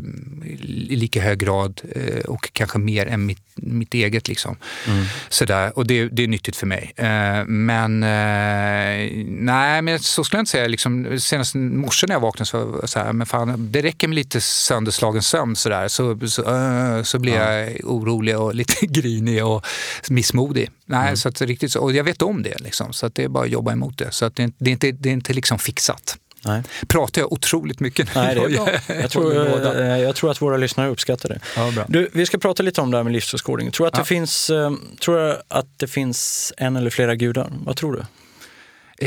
[0.90, 4.28] i lika hög grad eh, och kanske mer än mitt, mitt eget.
[4.28, 4.58] Liksom.
[4.88, 5.06] Mm.
[5.30, 5.78] Sådär.
[5.78, 6.94] Och det, det är nyttigt för mig.
[6.96, 10.68] Eh, men eh, nej, men så skulle jag inte säga.
[10.68, 14.42] Liksom, senast morse när jag vaknade så så här, men fan, det räcker med lite
[14.42, 17.54] sönderslagen sömn sådär, så, så, uh, så blir ja.
[17.54, 19.66] jag orolig och lite grinig och
[20.10, 20.70] missmodig.
[20.86, 21.18] Nej, mm.
[21.18, 23.50] så att riktigt och jag vet om det, liksom, så att det är bara att
[23.50, 24.12] jobba emot det.
[24.12, 26.18] Så att det, det är inte, det är inte liksom fixat.
[26.46, 26.64] Nej.
[26.88, 28.22] Pratar jag otroligt mycket nu?
[28.22, 28.96] Nej, det är bra.
[29.02, 31.40] Jag tror, eh, jag tror att våra lyssnare uppskattar det.
[31.56, 31.86] Ja, bra.
[31.88, 33.72] Du, vi ska prata lite om det här med livsåskådning.
[33.72, 34.00] Tror, att ja.
[34.00, 34.72] det finns, eh,
[35.02, 37.52] tror du att det finns en eller flera gudar?
[37.66, 38.06] Vad tror du?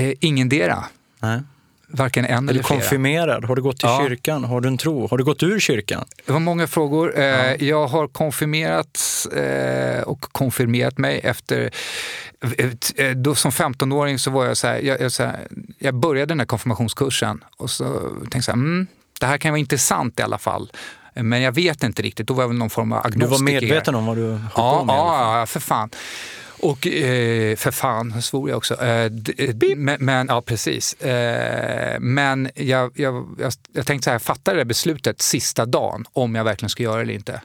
[0.01, 0.85] Eh, ingendera.
[1.20, 1.41] Nej
[1.97, 3.45] varken en eller, eller konfirmerad?
[3.45, 4.05] Har du gått i ja.
[4.09, 4.45] kyrkan?
[4.45, 5.07] Har du en tro?
[5.07, 6.05] Har du gått ur kyrkan?
[6.26, 7.18] Det var många frågor.
[7.18, 7.57] Eh, ja.
[7.59, 11.70] Jag har konfirmerat eh, och konfirmerat mig efter...
[12.97, 16.26] Eh, då som 15-åring så var jag så här, jag, jag, så här, jag började
[16.26, 17.84] den här konfirmationskursen och så
[18.30, 18.86] tänkte jag mm,
[19.20, 20.70] det här kan vara intressant i alla fall.
[21.14, 22.26] Men jag vet inte riktigt.
[22.26, 23.26] Då var jag väl någon form av agnostiker.
[23.26, 24.95] Du var medveten om vad du höll ja, på med?
[24.95, 25.90] Ja, för fan.
[26.65, 28.75] Och eh, för fan svor jag också.
[28.85, 29.12] Eh,
[29.77, 30.95] men, men, ja, precis.
[30.95, 36.05] Eh, men jag, jag, jag, jag tänkte så här, jag fattade det beslutet sista dagen
[36.12, 37.41] om jag verkligen ska göra det eller inte.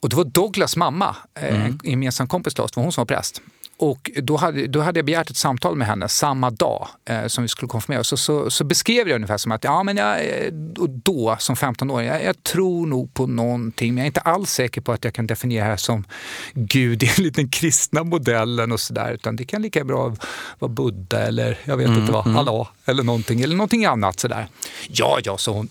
[0.00, 1.62] Och det var Douglas mamma, eh, mm.
[1.62, 3.42] en gemensam kompis till oss, det var hon som var präst.
[3.78, 7.42] Och då hade, då hade jag begärt ett samtal med henne samma dag eh, som
[7.42, 8.08] vi skulle konfirmera oss.
[8.08, 10.52] Så, så, så, beskrev jag ungefär som att ja, men jag, eh,
[11.04, 14.80] då som 15-åring, jag, jag, tror nog på någonting men jag är inte alls säker
[14.80, 16.04] på att jag kan definiera det här som
[16.54, 19.12] Gud enligt den kristna modellen och sådär.
[19.12, 20.16] Utan det kan lika bra
[20.58, 22.38] vara Buddha eller jag vet mm, inte vad, mm.
[22.38, 24.46] Allah eller någonting, eller någonting annat sådär.
[24.88, 25.68] Ja, ja, sa hon.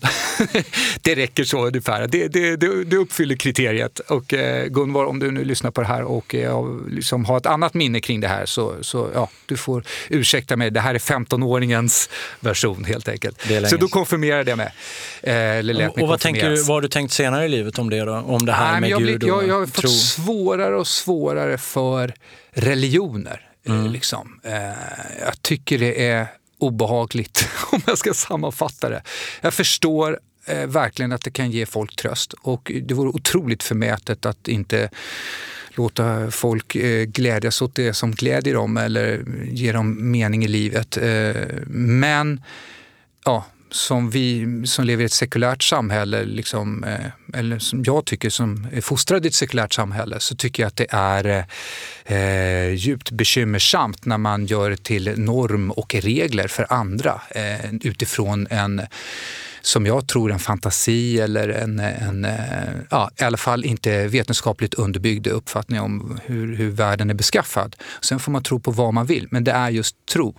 [1.00, 2.06] det räcker så ungefär.
[2.06, 3.98] Det, det, det, det uppfyller kriteriet.
[3.98, 7.46] Och eh, Gunvar, om du nu lyssnar på det här och eh, liksom har ett
[7.46, 10.70] annat minne kring det här så, så ja, du får ursäkta mig.
[10.70, 13.42] Det här är 15-åringens version helt enkelt.
[13.70, 14.72] Så då konfirmerade jag mig.
[15.22, 17.78] Eh, eller lät och, och vad, tänker du, vad har du tänkt senare i livet
[17.78, 18.14] om det då?
[18.14, 21.58] Om det här Nej, med jag Gud och jag, jag har fått svårare och svårare
[21.58, 22.14] för
[22.50, 23.48] religioner.
[23.66, 23.92] Eh, mm.
[23.92, 24.40] Liksom.
[24.44, 24.54] Eh,
[25.20, 26.26] jag tycker det är
[26.58, 29.02] obehagligt om jag ska sammanfatta det.
[29.40, 34.26] Jag förstår eh, verkligen att det kan ge folk tröst och det vore otroligt förmätet
[34.26, 34.90] att inte
[35.76, 40.96] låta folk eh, glädjas åt det som glädjer dem eller ge dem mening i livet.
[40.96, 41.34] Eh,
[41.66, 42.40] men
[43.24, 48.30] ja, som vi som lever i ett sekulärt samhälle, liksom, eh, eller som jag tycker
[48.30, 51.44] som är fostrad i ett sekulärt samhälle, så tycker jag att det är
[52.04, 58.82] eh, djupt bekymmersamt när man gör till norm och regler för andra eh, utifrån en
[59.66, 62.32] som jag tror en fantasi eller en, en eh,
[62.90, 67.76] ja, i alla fall inte vetenskapligt underbyggd uppfattning om hur, hur världen är beskaffad.
[68.00, 70.34] Sen får man tro på vad man vill, men det är just tro.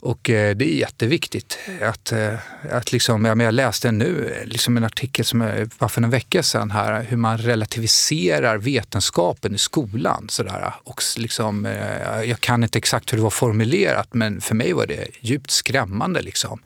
[0.00, 1.58] Och eh, det är jätteviktigt.
[1.82, 2.34] Att, eh,
[2.70, 6.70] att liksom, ja, jag läste nu liksom en artikel som var för en vecka sedan
[6.70, 10.26] här, hur man relativiserar vetenskapen i skolan.
[10.28, 10.74] Sådär.
[10.84, 14.86] Och liksom, eh, jag kan inte exakt hur det var formulerat men för mig var
[14.86, 16.22] det djupt skrämmande.
[16.22, 16.62] Liksom.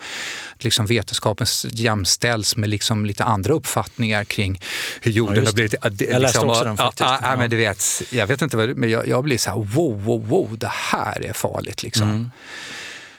[0.58, 4.60] Liksom vetenskapen jämställs med liksom lite andra uppfattningar kring
[5.00, 5.74] hur jorden ja, har blivit.
[5.82, 7.00] jag läste liksom, också den faktiskt.
[7.00, 9.56] Ja, ja, men du vet, jag vet inte vad men jag, jag blir så här
[9.56, 11.82] wow, wow, wow, det här är farligt.
[11.82, 12.08] Liksom.
[12.10, 12.30] Mm.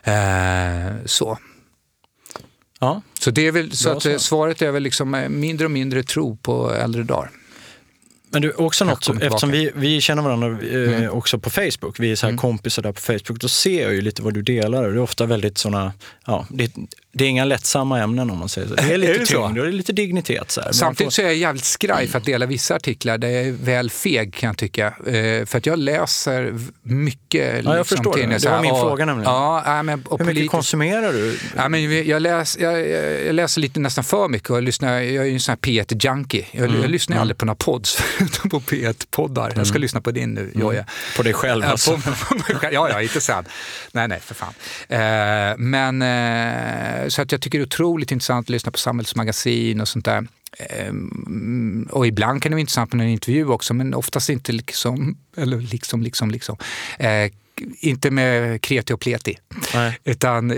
[0.04, 1.38] Eh, så.
[2.80, 3.02] Ja.
[3.20, 6.04] Så, det är väl, så att, eh, svaret är väl liksom eh, mindre och mindre
[6.04, 7.32] tro på äldre dagar.
[8.30, 11.12] Men du, också något, eftersom vi, vi känner varandra eh, mm.
[11.12, 12.40] också på Facebook, vi är så här mm.
[12.40, 14.84] kompisar där på Facebook, då ser jag ju lite vad du delar.
[14.84, 15.94] Det är ofta väldigt sådana,
[16.26, 16.70] ja, det är
[17.16, 18.76] det är inga lättsamma ämnen om man säger så.
[18.76, 20.52] Det är lite Är det tyngd och det är lite dignitet.
[20.52, 20.72] Så här.
[20.72, 23.52] Samtidigt får- så är jag jävligt skraj för att dela vissa artiklar där jag är
[23.52, 24.88] väl feg kan jag tycka.
[24.88, 26.54] Eh, för att jag läser
[26.84, 27.64] mycket.
[27.66, 28.38] Ja, jag förstår det.
[28.38, 29.32] Det var min och- fråga nämligen.
[29.34, 31.40] Ja, men, och Hur mycket konsumerar du?
[31.56, 32.90] Ja, men jag, läs, jag,
[33.28, 36.46] jag läser lite nästan för mycket och lyssnar, jag är ju en sån här P1-junkie.
[36.52, 39.54] Jag, Mm, jag lyssnar ju aldrig på några pods förutom på P1-poddar.
[39.56, 40.86] Jag ska lyssna på din nu, Jojje.
[41.18, 42.02] På dig själv Ja, alltså?
[42.72, 43.48] ja, ja, inte sant.
[43.92, 44.54] Nej, nej, för fan.
[44.90, 48.78] Eh, men eh, Eh, så att jag tycker det är otroligt intressant att lyssna på
[48.78, 50.28] samhällsmagasin och sånt där.
[50.58, 55.18] Ehm, och ibland kan det vara intressant med en intervju också, men oftast inte liksom,
[55.38, 56.58] eller liksom, liksom, liksom.
[57.00, 57.32] Eh,
[57.80, 59.38] inte med kreti och pleti.
[59.74, 60.00] Nej.
[60.04, 60.58] Utan eh,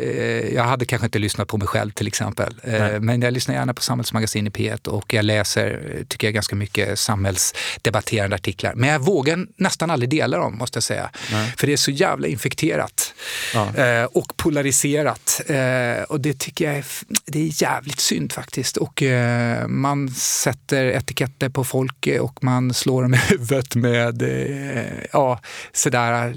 [0.54, 2.56] jag hade kanske inte lyssnat på mig själv till exempel.
[2.64, 3.00] Eh, Nej.
[3.00, 7.00] men jag lyssnar gärna på Samhällsmagasin i P1 och jag läser, tycker jag, ganska mycket
[7.00, 8.74] samhällsdebatterande artiklar.
[8.76, 11.10] Men jag vågar nästan aldrig dela dem, måste jag säga.
[11.58, 13.14] För det är så jävla infekterat
[13.54, 13.76] Ja.
[13.76, 15.42] eh, och polariserat.
[15.48, 16.86] Eh, och det tycker jag är,
[17.26, 18.78] det är jävligt synd faktiskt.
[18.78, 25.06] Och eh, man sätter etiketter på folk och man slår dem i huvudet med, eh,
[25.14, 25.40] ja,
[25.74, 26.34] sådär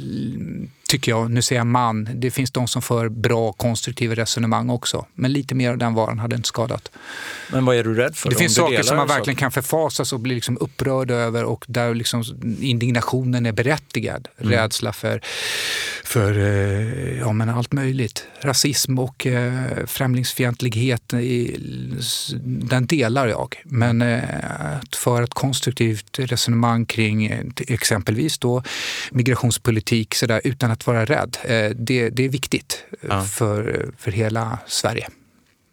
[0.89, 1.31] tycker jag.
[1.31, 2.09] Nu säger jag man.
[2.15, 5.07] Det finns de som för bra konstruktiva resonemang också.
[5.15, 6.91] Men lite mer av den varan hade inte skadat.
[7.53, 8.31] Men vad är du rädd för?
[8.31, 11.95] Det finns saker som man verkligen kan förfasas och bli liksom upprörd över och där
[11.95, 12.25] liksom
[12.61, 14.29] indignationen är berättigad.
[14.39, 14.53] Mm.
[14.53, 15.21] Rädsla för,
[16.05, 18.27] för eh, ja, men allt möjligt.
[18.41, 21.57] Rasism och eh, främlingsfientlighet, i,
[22.45, 23.63] den delar jag.
[23.65, 24.21] Men eh,
[24.83, 28.63] att föra ett konstruktivt resonemang kring eh, exempelvis då
[29.11, 33.23] migrationspolitik så där, utan att vara rädd, eh, det, det är viktigt eh, Ja.
[33.25, 35.09] för, för hela Sverige.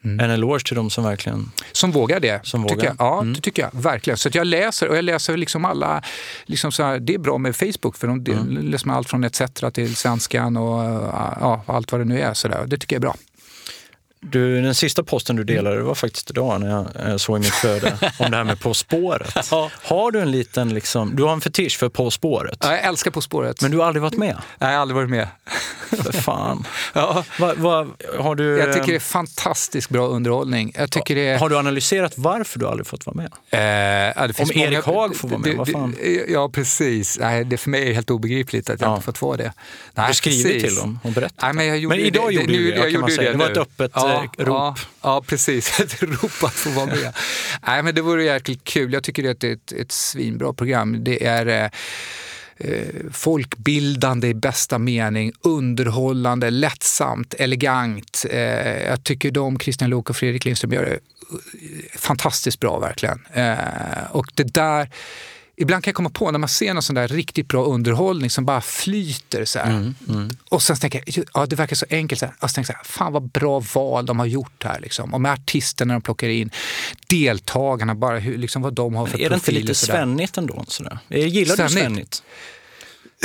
[0.04, 1.52] En eloge till de som verkligen...
[1.72, 2.40] Som vågar det.
[2.46, 2.88] Som tycker vågar.
[2.90, 2.96] Jag.
[3.00, 3.34] Ja, Mm.
[3.34, 3.82] det tycker jag.
[3.82, 4.18] Verkligen.
[4.18, 6.04] Så att jag läser och jag läser liksom alla,
[6.46, 8.58] liksom så här, det är bra med Facebook för de Mm.
[8.72, 9.42] läser man allt från ETC
[9.74, 10.84] till Svenskan och
[11.40, 12.34] ja, allt vad det nu är.
[12.34, 12.66] Så där.
[12.68, 13.16] Det tycker jag är bra.
[14.32, 17.40] Du, den sista posten du delade det var faktiskt idag när jag eh, såg i
[17.40, 19.48] mitt flöde om det här med På spåret.
[19.52, 19.72] Ja.
[19.84, 23.12] Har du en liten, liksom, du har en fetisch för På spåret, Ja, jag älskar
[23.12, 23.62] På spåret.
[23.62, 24.36] men du har aldrig varit med?
[24.36, 25.28] Nej, jag har aldrig varit med.
[26.04, 26.68] För fan.
[26.94, 27.88] Ja, Va, va,
[28.20, 30.72] har, du, jag tycker det är fantastiskt bra underhållning.
[30.78, 31.40] Jag tycker det är...
[31.40, 33.32] har du analyserat varför du aldrig fått vara med?
[33.50, 35.96] Eh, ja, det Om Erik Haag får vara med, det- vad fan?
[36.02, 37.20] det- Ja, precis.
[37.20, 38.94] Nej, det för mig är det helt obegripligt att jag Ja.
[38.96, 39.54] inte fått vara det.
[39.94, 40.64] Nej, du precis.
[40.64, 41.38] till dem och berättat?
[41.42, 43.32] Nej, men jag Men idag det, gjorde du det, jag kan gjorde ju säga.
[43.32, 44.48] Det var ett öppet, ja, rop.
[44.48, 45.80] Ja, ja, precis.
[45.80, 47.14] Ett rop att få vara med.
[47.68, 48.94] Nej, men det vore jäkligt kul.
[48.94, 51.04] Jag tycker att det är ett, ett svinbra program.
[51.04, 51.70] Det är eh,
[52.58, 58.26] eh, folkbildande i bästa mening, underhållande, lättsamt, elegant.
[58.30, 61.00] Eh, jag tycker de, Christian Lok och Fredrik Lindström, gör det
[61.98, 63.20] fantastiskt bra verkligen.
[64.12, 64.90] Och det där
[65.58, 68.46] Ibland kan jag komma på när man ser någon sån där riktigt bra underhållning som
[68.46, 69.94] bara flyter så här.
[70.50, 72.20] Och sen tänker jag, ja det verkar så enkelt.
[72.20, 72.36] Så här.
[72.40, 74.80] Och så tänker jag, fan vad bra val de har gjort här.
[74.80, 75.14] Liksom.
[75.14, 76.50] Och med artisterna de plockar in,
[77.08, 80.66] deltagarna, bara hur, liksom, vad de har för Är det inte lite svennigt ändå?
[80.68, 81.00] Sådär?
[81.10, 82.24] Gillar du Svennigt?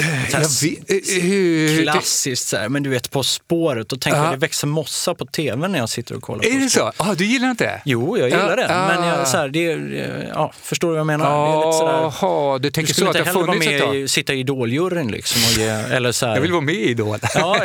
[0.03, 4.25] Vet, eh, Klassiskt så här, men du vet På spåret och tänker Ja.
[4.25, 6.93] att det växer mossa på tv när jag sitter och kollar är på det så?
[6.97, 7.83] Ah, du gillar inte det?
[7.85, 8.69] Jo, jag gillar Ja, det.
[8.69, 9.19] Men ah.
[9.19, 11.73] jag, så här, det är, ja, förstår du vad jag menar?
[11.73, 13.97] så Jaha, du du tänker så skulle att det har funnits ett tag?
[13.97, 16.35] i, sitta i Idoljuryn liksom och ge, eller så här.
[16.35, 17.19] Jag vill vara med i Idol.
[17.35, 17.57] Ja,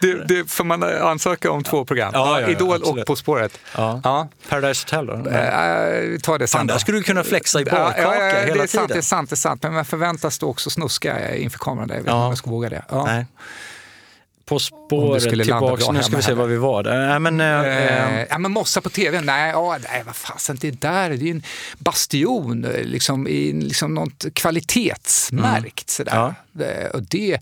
[0.28, 2.10] det får man ansöka om två program.
[2.14, 3.00] Ja, ja, ja, Idol absolut.
[3.00, 3.58] och På spåret.
[3.76, 4.00] ja.
[4.04, 4.28] Ja.
[4.48, 5.12] Paradise Hotel då?
[5.12, 8.46] Eh, vi tar det sen Fan, där skulle du kunna flexa i Ja, badkaka ja,
[8.46, 8.86] hela det är sant, tiden.
[8.88, 9.62] Det är sant, det är sant.
[9.62, 11.88] Men man förväntas då också snuska inför kameran.
[11.88, 11.94] Där.
[11.94, 12.24] Jag vet inte Ja.
[12.24, 12.84] om jag ska våga det.
[12.88, 13.04] Ja.
[13.06, 13.26] Nej.
[14.44, 16.82] På spåret, skulle tillbaks, bra nu ska vi se var vi var.
[16.82, 17.18] där.
[17.18, 19.20] Men, eh, Eh, eh, ja, men Mossa på tv?
[19.20, 21.42] Nej, ja, nej vad fasen, det där det är en
[21.78, 25.90] bastion, eh, liksom, i liksom något kvalitetsmärkt.
[25.90, 26.34] Sådär.
[26.60, 27.40] Eh, Och det, eh,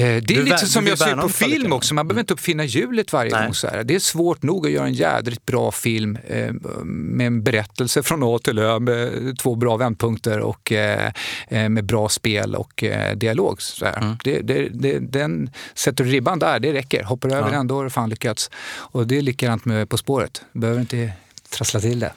[0.00, 3.12] det är Du lite som jag ser på film också, man behöver inte uppfinna hjulet
[3.12, 3.44] varje Nej.
[3.44, 3.54] gång.
[3.54, 3.84] Så här.
[3.84, 6.52] Det är svårt nog att göra en jädrigt bra film eh,
[6.84, 11.12] med en berättelse från A till Ö med två bra vändpunkter och eh,
[11.48, 13.62] eh, med bra spel och eh, dialog.
[13.62, 13.84] Så.
[13.86, 14.16] Mm.
[14.24, 17.02] Det, det, det, den sätter ribban där, det räcker.
[17.02, 17.56] Hoppar över Ja.
[17.56, 18.50] den, då har du fan lyckats.
[18.76, 20.42] Och det är likadant med På spåret.
[20.52, 21.12] Behöver inte
[21.50, 22.12] trassla till det.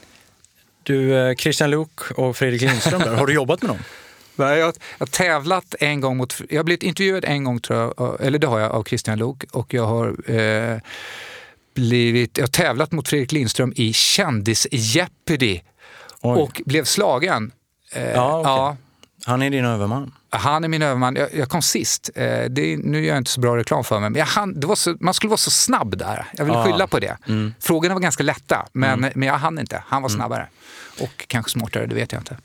[0.84, 3.78] du, eh, Christian Luuk och Fredrik Lindström där, har du jobbat med dem?
[4.40, 6.42] Nej, jag, har tävlat en gång mot...
[6.50, 9.44] Jag har blivit intervjuad en gång, tror jag, eller det har jag, av Christian Lok.
[9.52, 10.78] Och jag har, eh,
[11.76, 15.62] blivit, jag har tävlat mot Fredrik Lindström i Kändis-Jeopardy
[16.22, 17.52] och blev slagen.
[17.94, 18.52] Eh, Ja, okej.
[18.52, 18.78] ja,
[19.26, 20.14] Han är din överman.
[20.30, 21.16] han är min överman.
[21.16, 22.10] Jag, jag kom sist.
[22.16, 24.68] Eh, är- nu gör jag inte så bra reklam för mig, men jag hann, det
[24.68, 26.26] var så, man skulle vara så snabb där.
[26.38, 26.64] Jag vill Ja.
[26.66, 27.18] skylla på det.
[27.28, 27.54] Mm.
[27.60, 29.84] Frågorna var ganska lätta, men, men jag hann inte.
[29.88, 30.48] Han var snabbare.
[31.02, 32.38] Och kanske smartare, det vet jag inte.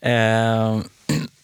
[0.00, 0.80] Eh,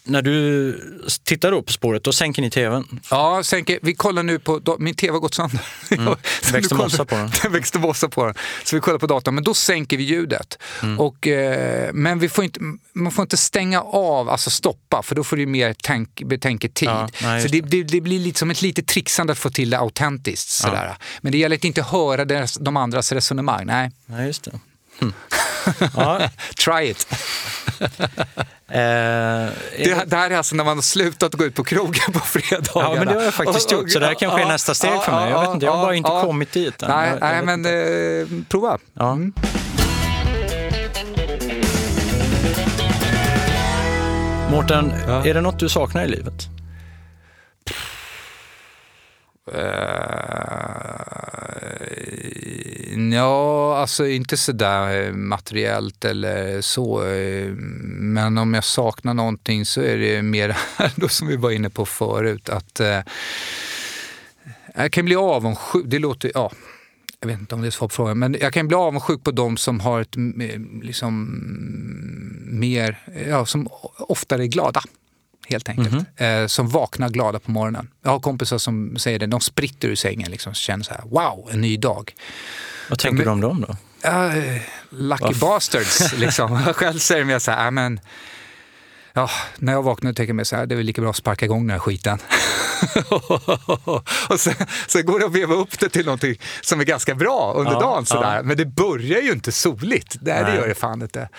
[0.07, 0.79] när du
[1.23, 2.99] tittar på spåret, då sänker ni tvn?
[3.09, 5.61] Ja, sänker, vi kollar nu på, min tv har gått sönder.
[5.91, 6.15] Mm.
[6.41, 7.31] Så Växte mossa på den.
[7.41, 8.35] Det växte mossa på den.
[8.63, 10.59] Så vi kollar på datorn, men då sänker vi ljudet.
[10.83, 10.99] Mm.
[10.99, 12.59] Och, eh, men vi får inte,
[12.93, 16.89] man får inte stänga av, alltså stoppa, för då får du mer tänk, betänketid.
[16.89, 19.69] Ja, nej, så det, det, det blir lite som ett litet trixande att få till
[19.69, 20.49] det autentiskt.
[20.49, 20.97] Sådär.
[21.21, 23.65] Men det gäller att inte höra deras, de andras resonemang.
[23.65, 24.59] Nej, Nej, just det.
[24.99, 25.13] Hm.
[25.95, 26.19] Ja,
[26.65, 27.07] try it.
[27.81, 27.87] eh,
[29.77, 32.89] Det, det här är alltså när man har slutat gå ut på krogen på fredagarna.
[32.89, 34.73] Ja, men det har jag faktiskt Och- och- gjort, så det här kanske är nästa
[34.73, 35.29] steg ja, för mig.
[35.31, 36.89] Jag vet inte, jag har bara inte kommit dit än.
[36.89, 38.77] Nej, Jag- nej men eh, prova.
[38.99, 39.33] Mm.
[44.51, 44.91] Mårten,
[45.25, 46.47] är det något du saknar i livet?
[49.53, 51.15] Eh,
[53.13, 57.05] ja, alltså inte sådär eh, materiellt eller så.
[57.07, 57.51] Eh,
[57.85, 60.57] men om jag saknar någonting så är det mer
[60.95, 62.49] då som vi var inne på förut.
[62.49, 62.99] Att eh,
[64.75, 65.85] jag kan bli avundsjuk.
[65.85, 66.51] Det låter, ja,
[67.19, 69.31] jag vet inte om det är svar på frågan, men jag kan bli avundsjuk på
[69.31, 71.29] de som har ett eh, liksom
[72.45, 73.67] mer, ja, som
[73.97, 74.81] oftare är glada.
[75.47, 76.05] Helt enkelt.
[76.17, 77.87] Eh, som vaknar glada på morgonen.
[78.03, 81.01] Jag har kompisar som säger det, de spritter ur sängen liksom, och känner så här,
[81.05, 82.13] wow, en ny dag.
[82.89, 83.75] Vad tänker Men- du om dem då?
[84.09, 84.33] Uh,
[84.89, 85.39] lucky Varför?
[85.39, 86.63] bastards, liksom.
[86.73, 87.99] Själv säger de så här, "Ja, men,
[89.15, 91.15] ja, när jag vaknar tänker jag mig så här, det är väl lika bra att
[91.15, 92.19] sparka igång den här skiten.
[94.29, 94.53] och sen,
[94.87, 97.79] sen går det att veva upp det till någonting som är ganska bra under Ja,
[97.79, 98.05] dagen.
[98.05, 98.35] Sådär.
[98.35, 98.43] ja.
[98.43, 100.15] Men det börjar ju inte soligt.
[100.21, 100.55] Nej, det Nej.
[100.55, 101.29] gör det fan inte.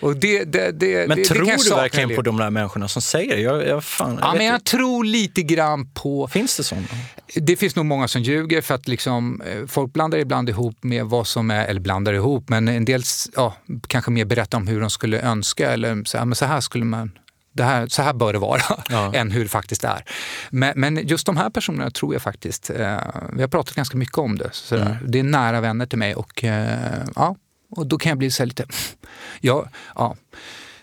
[0.00, 2.88] Och det, det, det, Men det, det tror jag du verkligen på de där människorna
[2.88, 3.42] som säger det?
[3.42, 4.70] Jag, jag, fan, Ja, vet men jag inte.
[4.70, 6.28] tror lite grann på...
[6.28, 6.86] Finns det sådana?
[7.34, 11.04] Det finns nog många som ljuger för att liksom, eh, folk blandar ibland ihop med
[11.04, 13.02] vad som är, eller blandar ihop, men en del
[13.36, 13.54] ja,
[13.86, 16.84] kanske mer berättar om hur de skulle önska eller så här, men så här skulle
[16.84, 17.10] man
[17.56, 19.14] det här, så här bör det vara, Ja.
[19.14, 20.04] än hur det faktiskt är.
[20.50, 22.98] Men, men just de här personerna tror jag faktiskt, eh,
[23.32, 24.50] vi har pratat ganska mycket om det.
[24.72, 24.96] Mm.
[25.06, 26.78] Det är nära vänner till mig och, eh,
[27.16, 27.36] ja,
[27.70, 28.64] och då kan jag bli så här lite,
[29.40, 30.16] ja, ja.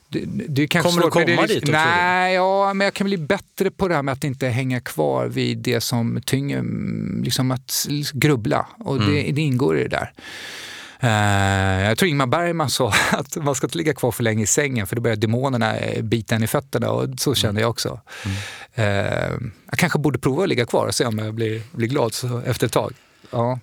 [0.10, 1.72] Det, det Kommer du det komma liksom- dit?
[1.72, 5.26] Nej, ja, men jag kan bli bättre på det här med att inte hänga kvar
[5.28, 6.64] vid det som tynger,
[7.24, 8.68] liksom att grubbla.
[8.80, 9.36] Och det, Mm.
[9.36, 10.14] det ingår i det där.
[11.04, 14.48] Eh, jag tror Ingmar Bergman sa att man ska inte ligga kvar för länge i
[14.48, 18.00] sängen för då börjar demonerna eh, bita en i fötterna och så kände jag också.
[18.74, 18.86] Eh,
[19.70, 22.42] jag kanske borde prova att ligga kvar och se om jag blir, blir glad så,
[22.46, 22.94] efter ett tag.
[23.32, 23.60] Ja.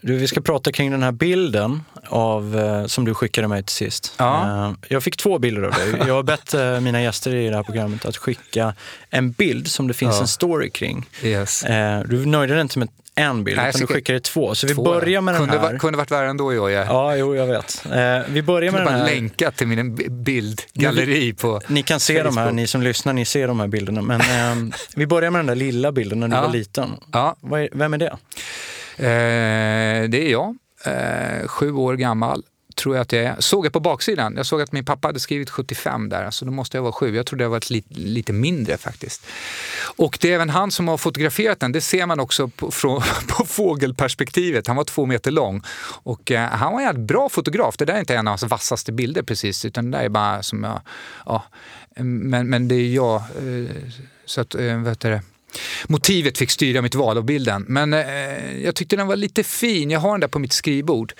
[0.00, 2.56] Du, vi ska prata kring den här bilden av,
[2.86, 4.14] som du skickade mig till sist.
[4.16, 4.74] Ja.
[4.88, 5.94] Jag fick två bilder av dig.
[6.06, 8.74] Jag har bett mina gäster i det här programmet att skicka
[9.10, 10.20] en bild som det finns Ja.
[10.20, 11.08] en story kring.
[11.22, 11.64] Yes.
[12.06, 12.88] Du nöjde dig inte med
[13.18, 14.54] en bild, Nej, utan du skickade två.
[14.54, 15.72] Så vi Två, börjar med kunde, den här.
[15.72, 16.84] va- kunde varit värre ändå Jojje.
[16.84, 17.82] Ja, jo, jag vet.
[17.92, 19.06] Eh, vi börjar med den bara här.
[19.14, 19.94] länka till min
[20.24, 22.54] bildgalleri på Ni kan se de här, Facebook.
[22.54, 24.02] ni som lyssnar, ni ser de här bilderna.
[24.02, 26.40] Men eh, vi börjar med den där lilla bilden när du Ja.
[26.42, 26.90] var liten.
[27.12, 27.36] Ja,
[27.72, 28.16] vem är det?
[28.96, 32.42] Eh, det är jag, eh, sju år gammal
[32.78, 33.36] tror jag att jag är.
[33.38, 36.50] Såg jag på baksidan, jag såg att min pappa hade skrivit 75 där, så då
[36.50, 37.16] måste jag vara sju.
[37.16, 39.26] Jag trodde jag var lite, lite mindre faktiskt.
[39.96, 43.02] Och det är även han som har fotograferat den, det ser man också på, från,
[43.28, 44.66] på fågelperspektivet.
[44.66, 45.62] Han var två meter lång
[46.02, 47.76] och eh, han var en jävligt bra fotograf.
[47.76, 50.42] Det där är inte en av hans vassaste bilder precis, utan det där är bara
[50.42, 50.80] som jag,
[51.26, 51.44] ja,
[51.96, 53.16] men, men det är jag.
[53.16, 53.76] Eh,
[54.24, 55.22] så att, eh, vad heter det?
[55.86, 57.64] Motivet fick styra mitt val av bilden.
[57.68, 59.90] Men eh, jag tyckte den var lite fin.
[59.90, 61.12] Jag har den där på mitt skrivbord.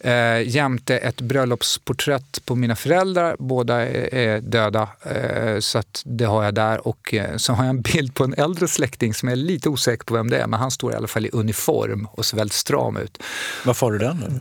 [0.00, 3.36] Eh, jämte ett bröllopsporträtt på mina föräldrar.
[3.38, 6.88] Båda är, döda, eh, så det har jag där.
[6.88, 9.68] Och eh, så har jag en bild på en äldre släkting som jag är lite
[9.68, 10.46] osäker på vem det är.
[10.46, 13.22] Men han står i alla fall i uniform och ser väldigt stram ut.
[13.64, 14.40] Varför har du den?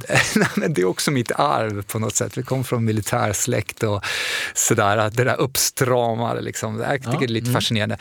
[0.74, 2.38] Det är också mitt arv på något sätt.
[2.38, 4.04] Vi kom från militärsläkt och
[4.54, 4.98] sådär.
[4.98, 6.80] att Det där uppstramade liksom.
[6.80, 7.54] Jag tycker Ja, det är lite mm.
[7.54, 7.98] fascinerande.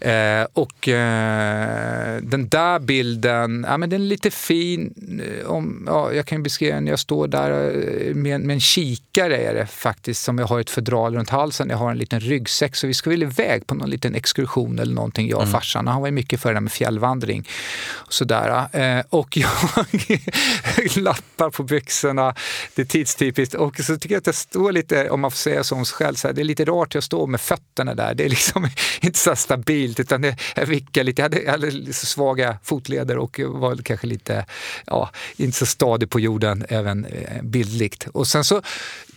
[0.00, 4.94] Eh, och eh, den där bilden, ja men den är lite fin.
[5.40, 9.36] eh, Om, ja, jag kan beskriva den, jag står där eh, med, med en kikare
[9.36, 11.70] är det faktiskt som jag har ett fodral runt halsen.
[11.70, 15.28] Jag har en liten ryggsäck så vi väl iväg på någon liten exkursion eller någonting
[15.28, 15.86] jag och farsan.
[15.86, 17.48] Han var ju mycket för det där med fjällvandring.
[17.90, 18.68] Och, sådär.
[18.72, 19.36] Eh, och
[20.76, 22.34] jag lappar på byxorna,
[22.74, 23.54] det är tidstypiskt.
[23.54, 25.96] Och så tycker jag att jag står lite, om man får säga så om sig
[25.96, 28.14] själv, så här, det är lite rart jag står med fötterna där.
[28.14, 28.68] Det är liksom
[29.00, 31.22] inte så stabilt utan det, jag vickar lite.
[31.22, 34.46] Jag hade, jag hade så svaga fotleder och var kanske lite,
[34.86, 38.06] ja, inte så stadig på jorden även eh, bildligt.
[38.12, 38.62] Och sen så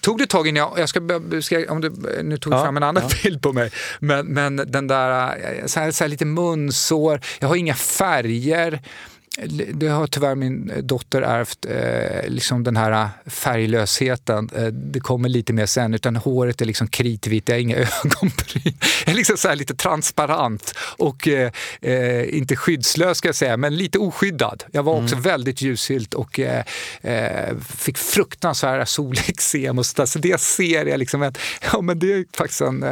[0.02, 1.02] tog det ett tag innan jag, jag ska,
[1.42, 1.90] ska om du,
[2.24, 3.16] nu tog du Ja, fram en annan ja.
[3.24, 7.48] bild på mig, men, men den där, eh, så här, så här lite munsår, jag
[7.48, 8.82] har inga färger.
[9.74, 14.50] Det har tyvärr min dotter ärvt, eh, liksom den här färglösheten.
[14.56, 18.78] Eh, det kommer lite mer sen, utan håret är liksom kritvitt, jag har inga ögonbryn.
[19.06, 23.76] Jag är liksom så lite transparent och eh, eh, inte skyddslös ska jag säga, men
[23.76, 24.64] lite oskyddad.
[24.72, 25.24] Jag var också mm.
[25.24, 26.64] väldigt ljushylt och eh,
[27.02, 31.34] eh, fick fruktansvärda solexem och så, så det ser jag liksom, en,
[31.72, 32.84] ja men det är faktiskt en,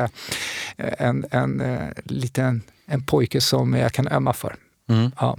[0.77, 4.55] en, en, en liten en pojke som jag kan ömma för.
[4.89, 5.11] Mm.
[5.19, 5.37] Ja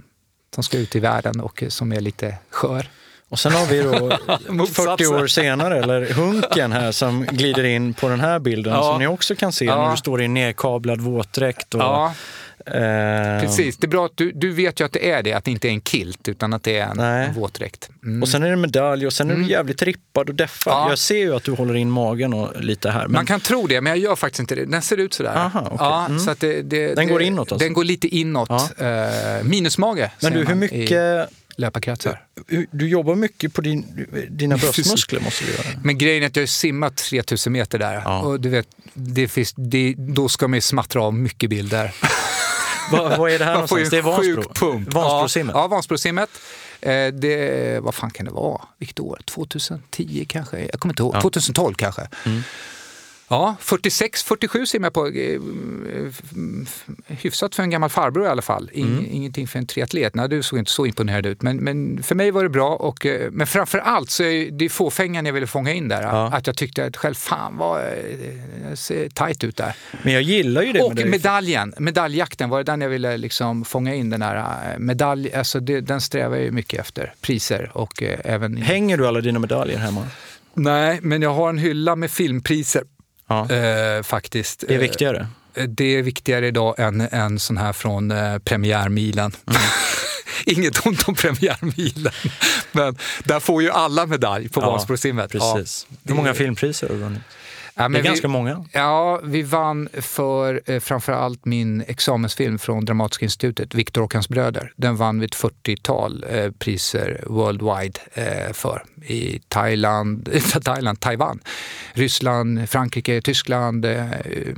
[0.54, 2.88] som ska ut i världen och som är lite skör.
[3.28, 8.08] Och sen har vi då 40 år senare, eller Hunken här som glider in på
[8.08, 8.82] den här bilden ja.
[8.82, 9.82] som ni också kan se ja.
[9.82, 11.74] när du står i en nedkablad våtdräkt.
[11.74, 12.14] Och, ja.
[12.66, 15.44] Eh, Precis, det är bra att du, du vet ju att det är det, att
[15.44, 17.90] det inte är en kilt utan att det är en, en våtdräkt.
[18.04, 18.22] Mm.
[18.22, 19.50] Och sen är det medalj och sen är du mm.
[19.50, 20.72] jävligt rippad och deffad.
[20.72, 20.88] Ja.
[20.88, 23.02] Jag ser ju att du håller in magen och lite här.
[23.02, 23.12] Men...
[23.12, 24.64] Man kan tro det, men jag gör faktiskt inte det.
[24.64, 25.34] Den ser ut sådär.
[25.36, 25.76] Aha, okay.
[25.78, 26.18] ja, mm.
[26.18, 27.64] så att det, det, den går inåt alltså?
[27.64, 28.48] Den går lite inåt.
[28.78, 29.38] Ja.
[29.38, 31.28] Uh, minusmage, Men du, hur mycket...
[31.58, 32.24] Löparkretsar.
[32.70, 35.80] Du jobbar mycket på din, dina bröstmuskler måste du göra.
[35.82, 37.94] Men grejen är att jag har simmat 3000 meter där.
[38.04, 38.20] Ja.
[38.20, 41.94] Och du vet, det finns, det, då ska man ju smattra av mycket bilder.
[42.92, 43.90] vad, vad är det här man får någonstans?
[43.90, 44.54] Det är Vansbro?
[44.54, 44.94] Pump.
[44.94, 45.54] Vansbrosimmet?
[45.54, 46.30] Ja, ja Vansbrosimmet.
[46.80, 48.60] Eh, det, vad fan kan det vara?
[48.78, 49.20] Vilket år?
[49.24, 50.60] 2010 kanske?
[50.60, 51.16] Jag kommer inte ihåg.
[51.16, 51.20] Ja.
[51.20, 52.08] 2012 kanske.
[52.24, 52.42] Mm.
[53.28, 55.06] Ja, 46-47 simmar jag på.
[55.06, 55.40] Eh,
[57.06, 58.70] hyfsat för en gammal farbror i alla fall.
[58.72, 59.06] In, mm.
[59.10, 60.14] Ingenting för en triatlet.
[60.14, 61.42] Nej, du såg inte så imponerad ut.
[61.42, 62.68] Men, men för mig var det bra.
[62.76, 66.02] Och, eh, men framför allt så är det fåfängan jag ville fånga in där.
[66.02, 66.30] Ja.
[66.32, 69.76] Att jag tyckte att själv, fan vad eh, ser tajt ut där.
[70.02, 70.82] Men jag gillar ju det.
[70.82, 74.10] Och med medaljen, medaljjakten var det den jag ville liksom fånga in.
[74.10, 77.14] Den här medalj, alltså det, den strävar jag ju mycket efter.
[77.20, 78.56] Priser och även...
[78.56, 80.06] Hänger du alla dina medaljer hemma?
[80.54, 82.82] Nej, men jag har en hylla med filmpriser
[83.26, 83.50] Ja.
[83.50, 84.64] Eh, faktiskt.
[84.68, 85.28] Det är viktigare?
[85.54, 89.32] Eh, det är viktigare idag än en sån här från eh, premiärmilen.
[89.46, 89.60] Mm.
[90.44, 92.12] Inget ont om premiärmilen,
[92.72, 95.32] men där får ju alla medalj på ja, Vansbrosimmet.
[95.32, 95.86] Precis.
[95.90, 97.22] Ja, Hur många filmpriser har du vunnit?
[97.78, 98.64] Ja, det är ganska vi, många.
[98.72, 104.72] Ja, vi vann för eh, framförallt min examensfilm från Dramatiska institutet, Viktor och hans bröder.
[104.76, 108.82] Den vann vi ett 40-tal eh, priser worldwide eh, för.
[109.06, 110.28] I Thailand,
[110.64, 111.40] Thailand, Taiwan,
[111.92, 114.04] Ryssland, Frankrike, Tyskland, eh,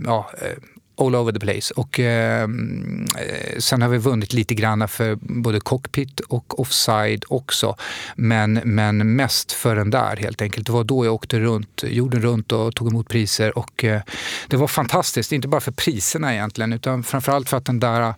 [0.05, 0.59] ja, eh,
[0.99, 1.75] all over the place.
[1.75, 7.77] Och ehm, eh, sen har vi vunnit lite grann för både cockpit och offside också.
[8.17, 10.67] Men, men mest för den där helt enkelt.
[10.67, 13.59] Det var då jag åkte runt, jorden runt och tog emot priser.
[13.59, 14.01] Och eh,
[14.49, 18.15] det var fantastiskt, inte bara för priserna egentligen utan framförallt för att den där eh,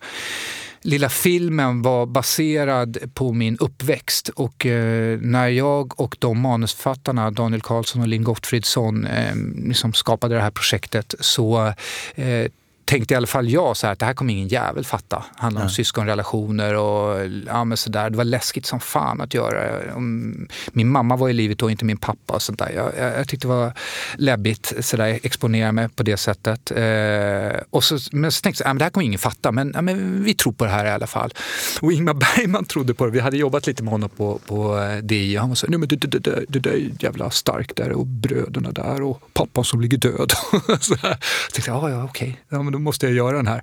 [0.83, 7.61] lilla filmen var baserad på min uppväxt och eh, när jag och de manusförfattarna, Daniel
[7.61, 9.35] Karlsson och Linn Gottfridsson, eh,
[9.67, 11.73] liksom skapade det här projektet så
[12.15, 12.47] eh,
[12.91, 15.17] tänkte i alla fall jag så här, att det här kommer ingen jävel fatta.
[15.17, 18.11] Det handlar om syskonrelationer och ja, men så där.
[18.11, 19.85] Det var läskigt som fan att göra.
[20.73, 22.35] Min mamma var i livet och inte min pappa.
[22.35, 22.71] och sånt där.
[22.75, 23.73] Jag, jag, jag tyckte det var
[24.15, 26.71] läbbigt så där, exponera mig på det sättet.
[26.71, 29.73] Eh, och så, men så tänkte jag, ja, men det här kommer ingen fatta, men,
[29.75, 31.35] ja, men vi tror på det här i alla fall.
[31.81, 33.13] Och Ingmar Bergman trodde på det.
[33.13, 35.89] Vi hade jobbat lite med honom på, på eh, DI och han var så men
[35.89, 40.33] det, där är jävla starkt där och bröderna där och pappan som ligger död.
[40.81, 41.09] så här.
[41.11, 43.63] Jag tänkte, ja, ja okej, ja, men måste jag göra den här.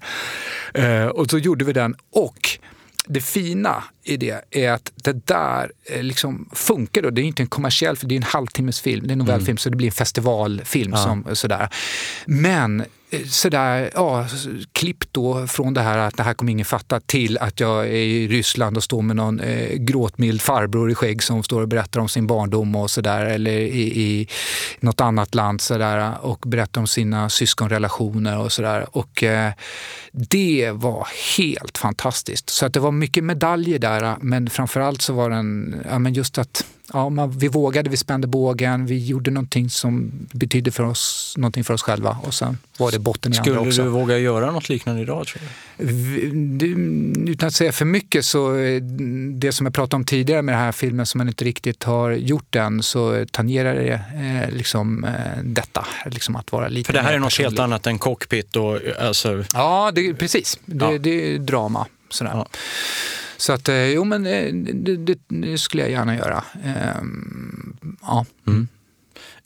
[0.73, 1.95] Eh, och så gjorde vi den.
[2.11, 2.59] Och
[3.07, 7.01] det fina i det är att det där eh, liksom funkar.
[7.01, 7.09] Då.
[7.09, 9.07] Det är inte en kommersiell film, det är en halvtimmes film.
[9.07, 9.57] Det är en novellfilm mm.
[9.57, 10.91] så det blir en festivalfilm.
[10.91, 11.03] Ja.
[11.03, 11.69] Som, sådär.
[12.25, 12.85] Men
[13.25, 14.27] sådär, ja,
[14.71, 17.91] klipp då från det här att det här kommer ingen fatta till att jag är
[17.91, 21.99] i Ryssland och står med någon eh, gråtmild farbror i skägg som står och berättar
[21.99, 24.27] om sin barndom och sådär eller i, i
[24.79, 28.97] något annat land sådär och berättar om sina syskonrelationer och sådär.
[28.97, 29.51] Och eh,
[30.11, 32.49] det var helt fantastiskt.
[32.49, 36.37] Så att det var mycket medaljer där men framförallt så var den, ja men just
[36.37, 41.33] att ja, man, vi vågade, vi spände bågen, vi gjorde någonting som betydde för oss,
[41.37, 43.71] någonting för oss själva och sen var det botten i Skulle andra också.
[43.71, 45.41] Skulle du våga göra något liknande idag tror
[45.77, 47.31] du?
[47.31, 48.81] Utan att säga för mycket så, eh,
[49.33, 52.11] det som jag pratade om tidigare med den här filmen som man inte riktigt har
[52.11, 55.11] gjort än, så tangerar det eh, liksom eh,
[55.43, 55.87] detta.
[56.05, 59.43] Liksom att vara lite För det här är något helt annat än cockpit och alltså...
[59.53, 60.59] Ja, det, precis.
[60.65, 60.97] Det, ja.
[60.97, 61.87] det är drama.
[62.09, 62.31] Sådär.
[62.33, 62.47] Ja.
[63.37, 66.43] Så att, eh, jo men eh, det, det, det skulle jag gärna göra.
[66.63, 68.25] Ehm, ja.
[68.47, 68.67] Mm.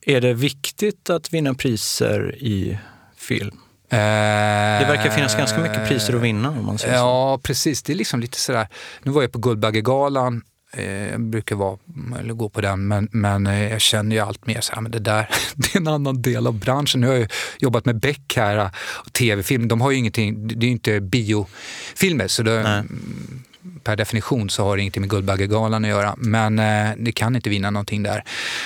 [0.05, 2.77] Är det viktigt att vinna priser i
[3.17, 3.57] film?
[3.89, 7.41] Det verkar finnas ganska mycket priser att vinna om man säger Ja, så.
[7.43, 7.83] precis.
[7.83, 8.67] Det är liksom lite sådär.
[9.03, 10.41] Nu var jag på Guldbaggegalan
[10.73, 11.77] eh, jag brukar vara,
[12.19, 14.99] eller gå på den, men, men jag känner ju allt mer så här, men det
[14.99, 17.01] där det är en annan del av branschen.
[17.01, 19.67] Nu har jag jobbat med Beck här och tv-film.
[19.67, 22.27] De har ju ingenting, det är ju inte biofilmer.
[22.27, 22.85] Så det,
[23.83, 26.15] per definition så har det ingenting med Guldbaggegalan att göra.
[26.17, 28.23] Men eh, det kan inte vinna någonting där.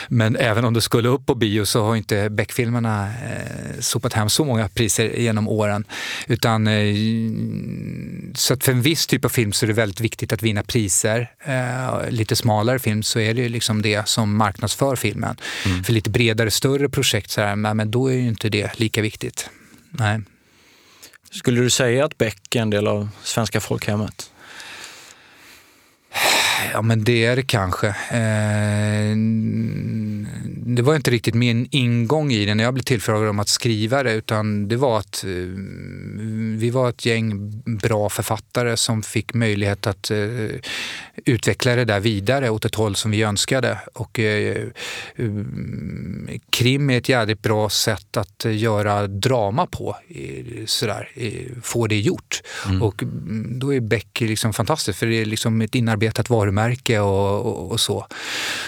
[0.07, 4.29] Men även om det skulle upp på bio så har inte Beck-filmerna eh, sopat hem
[4.29, 5.85] så många priser genom åren.
[6.27, 6.95] Utan, eh,
[8.35, 10.63] så att för en viss typ av film så är det väldigt viktigt att vinna
[10.63, 11.31] priser.
[11.45, 15.37] Eh, lite smalare film så är det liksom det som marknadsför filmen.
[15.65, 15.83] Mm.
[15.83, 19.49] För lite bredare, större projekt så här, men då är ju inte det lika viktigt.
[19.89, 20.21] Nej.
[21.31, 24.31] Skulle du säga att Beck är en del av svenska folkhemmet?
[26.73, 27.87] Ja, men det är det kanske.
[27.87, 29.15] Eh,
[30.75, 34.03] det var inte riktigt min ingång i det när jag blev tillfrågad om att skriva
[34.03, 35.29] det, utan det var att eh,
[36.57, 40.17] vi var ett gäng bra författare som fick möjlighet att eh,
[41.25, 43.79] utveckla det där vidare åt ett håll som vi önskade.
[43.93, 44.19] Och
[46.49, 49.95] krim är ett jävligt bra sätt att göra drama på,
[50.65, 51.09] sådär,
[51.61, 52.41] få det gjort.
[52.65, 52.81] Mm.
[52.81, 56.99] Och mm, då är Beck liksom fantastiskt, för det är liksom ett inarbetat varumärke varumärke
[56.99, 58.07] och, och, och så.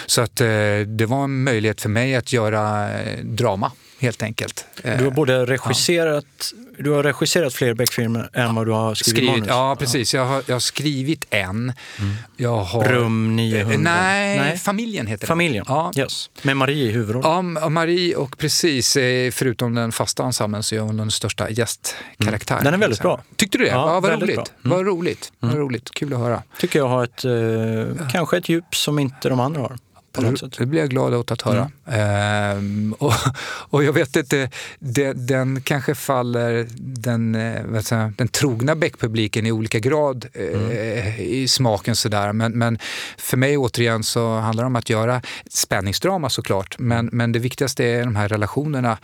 [0.06, 0.46] Så att eh,
[0.86, 4.66] det var en möjlighet för mig att göra eh, drama helt enkelt.
[4.82, 6.82] Du har både regisserat, ja.
[6.84, 9.48] du har regisserat fler Beck-filmer än vad du har skrivit, skrivit manus?
[9.48, 10.14] Ja, precis.
[10.14, 11.48] Jag har, jag har skrivit en.
[11.48, 12.14] Mm.
[12.36, 13.76] Jag har, Rum 900?
[13.78, 15.74] Nej, nej, Familjen heter Familjen, den.
[15.74, 15.92] Ja.
[15.96, 16.30] Yes.
[16.42, 17.58] Med Marie i huvudrollen?
[17.60, 22.60] Ja, Marie och precis, eh, förutom den fasta ensemblen så är hon den största gästkaraktären.
[22.60, 22.64] Mm.
[22.64, 23.22] Den är väldigt bra.
[23.36, 23.70] Tyckte du det?
[23.70, 24.36] Ja, ja vad roligt.
[24.36, 24.76] Mm.
[24.76, 25.32] Vad roligt.
[25.42, 25.54] Mm.
[25.54, 25.90] Vad roligt.
[25.90, 26.42] Kul att höra.
[26.60, 29.78] Tycker jag har ett, eh, kanske ett djup som inte de andra har
[30.24, 30.58] på något sätt.
[30.58, 31.70] Det blir jag glad åt att höra.
[31.86, 32.00] Mm.
[32.00, 33.12] Ehm, och,
[33.70, 39.52] och, jag vet inte, det, den kanske faller den, eh, säga, den trogna Beck-publiken i
[39.52, 40.72] olika grad eh, mm.
[41.18, 42.32] i smaken sådär.
[42.32, 42.78] Men, men
[43.16, 46.78] för mig återigen så handlar det om att göra spänningsdrama såklart.
[46.78, 48.98] Men, men det viktigaste är de här relationerna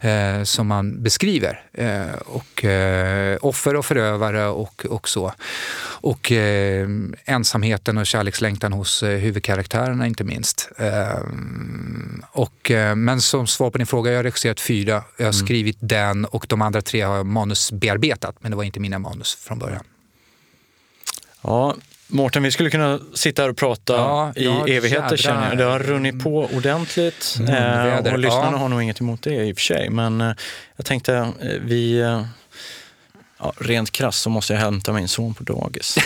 [0.00, 1.62] eh, som man beskriver.
[1.72, 5.32] Eh, och eh, offer och förövare och, och så.
[6.00, 6.88] Och eh,
[7.24, 10.57] ensamheten och kärlekslängtan hos huvudkaraktärerna inte minst.
[10.76, 14.92] Ehm, och, eh, men som svar på din fråga, jag har regisserat fyra.
[14.92, 15.46] Jag har mm.
[15.46, 19.34] skrivit den och de andra tre har jag manusbearbetat, men det var inte mina manus
[19.34, 19.84] från början.
[21.42, 21.74] Ja,
[22.10, 25.58] Mårten, vi skulle kunna sitta här och prata ja, i ja, evigheter känner jag.
[25.58, 28.56] Det har runnit på ordentligt mm, eh, och lyssnarna ja.
[28.56, 29.90] har nog inget emot det i och för sig.
[29.90, 30.32] Men eh,
[30.76, 32.02] jag tänkte, vi
[33.40, 35.98] Ja, rent krasst så måste jag hämta min son på dagis.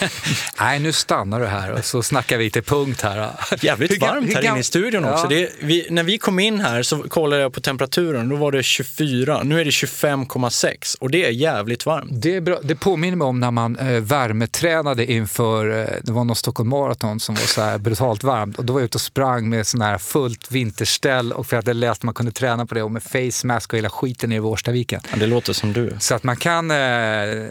[0.60, 3.30] Nej, nu stannar du här och så snackar vi till punkt här.
[3.60, 5.24] Jävligt varmt här inne i studion också.
[5.24, 5.28] Ja.
[5.28, 8.28] Det, vi, när vi kom in här så kollade jag på temperaturen.
[8.28, 9.42] Då var det 24.
[9.42, 12.10] Nu är det 25,6 och det är jävligt varmt.
[12.12, 12.58] Det, är bra.
[12.62, 17.20] det påminner mig om när man eh, värmetränade inför, eh, det var någon Stockholm Marathon
[17.20, 19.80] som var så här brutalt varmt och då var jag ute och sprang med sån
[19.80, 22.90] här fullt vinterställ och för att jag läste att man kunde träna på det och
[22.90, 25.00] med face mask och hela skiten i Årstaviken.
[25.10, 25.96] Ja, det låter som du.
[25.98, 26.71] Så att man kan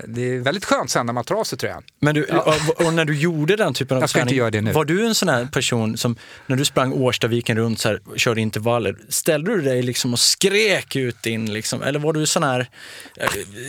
[0.08, 1.84] det är väldigt skönt sen när man tar av sig tröjan.
[2.00, 2.56] Men du, ja.
[2.86, 4.72] och, när du gjorde den typen av Jag ska träning, inte göra det nu.
[4.72, 6.16] var du en sån här person som
[6.48, 10.96] när du sprang Årstaviken runt så här, körde intervaller, ställde du dig liksom och skrek
[10.96, 12.70] ut in liksom, eller var du sån här,
[13.18, 13.28] eh,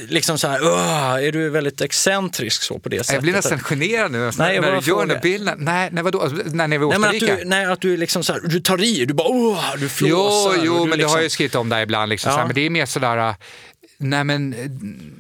[0.09, 0.59] liksom så här,
[1.19, 3.15] är du väldigt excentrisk så på det sättet?
[3.15, 5.59] Jag blir nästan generad nu nej, när du gör den bilden.
[5.61, 7.29] Nej, nej vadå, alltså, när ni var i Årstaviken?
[7.29, 9.65] Nej, att du, nej, att du liksom så här, du tar i, du bara, åh,
[9.79, 10.55] du flåsar.
[10.57, 10.99] Jo, jo men liksom...
[10.99, 12.35] det har jag skrivit om där ibland, liksom, ja.
[12.35, 13.35] så här, men det är mer sådär
[14.03, 14.55] Nej men,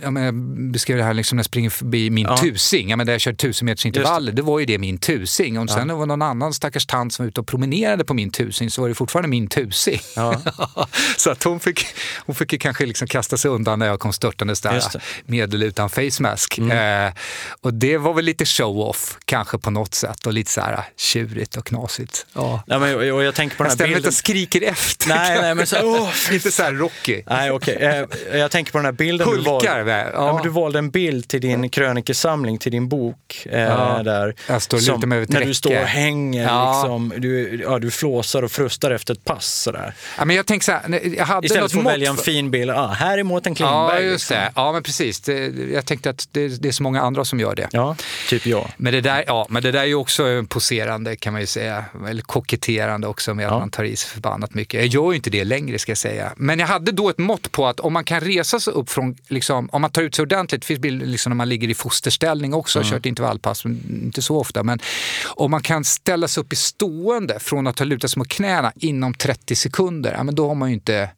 [0.02, 0.34] jag, jag
[0.72, 2.36] beskrev det här liksom när jag springer förbi min ja.
[2.36, 5.58] tusing, jag menar, där jag körde tusen meters intervaller, det var ju det min tusing.
[5.58, 5.74] Om ja.
[5.74, 8.70] sen det var någon annan stackars tant som var ute och promenerade på min tusing
[8.70, 10.00] så var det fortfarande min tusing.
[10.16, 10.40] Ja.
[11.16, 11.86] så att hon fick,
[12.26, 14.82] hon fick kanske liksom kasta sig undan när jag kom störtandes där,
[15.24, 16.58] medel utan face mask.
[16.58, 17.06] Mm.
[17.06, 17.14] Eh,
[17.60, 21.56] och det var väl lite show-off kanske på något sätt och lite så här tjurigt
[21.56, 22.26] och knasigt.
[22.32, 22.62] Ja.
[22.66, 23.96] Ja, men, och jag tänker på den här bilden.
[23.96, 25.08] inte och skriker efter.
[25.08, 27.22] Nej, nej, men så, oh, inte så här Rocky.
[27.26, 27.50] Nej.
[27.50, 27.74] Okay.
[27.74, 30.10] Eh, jag tänker på den här bilden Hulkar, du valde.
[30.14, 30.26] Ja.
[30.26, 33.46] Ja, du valde en bild till din krönikesamling, till din bok.
[33.50, 34.02] Eh, ja.
[34.02, 38.42] där, jag står som, med när du står och hänger, liksom, du, ja, du flåsar
[38.42, 39.46] och frustar efter ett pass.
[39.46, 39.94] Sådär.
[40.18, 42.70] Ja, men jag tänker så här, jag hade Istället för att välja en fin bild,
[42.70, 44.04] ah, här är Mårten Klingberg.
[44.04, 44.36] Ja, just liksom.
[44.36, 44.52] det.
[44.54, 45.20] Ja, men precis.
[45.20, 47.68] Det, jag tänkte att det, det, är så många andra som gör det.
[47.72, 47.96] Ja,
[48.28, 48.68] typ jag.
[48.76, 51.84] Men det där, ja, men det där är ju också poserande kan man ju säga,
[52.08, 54.80] eller koketterande också med att man tar i sig förbannat mycket.
[54.80, 56.32] Jag gör ju inte det längre ska jag säga.
[56.36, 59.16] Men jag hade då ett mått på att om man kan resa sig upp från,
[59.28, 61.74] liksom, om man tar ut sig ordentligt, det finns bilder liksom när man ligger i
[61.74, 62.90] fosterställning också, mm.
[62.90, 64.62] kört intervallpass, men inte så ofta.
[64.62, 64.78] Men
[65.26, 68.72] om man kan ställa sig upp i stående från att ha lutat sig mot knäna
[68.76, 71.10] inom 30 sekunder, ja, men då har man ju inte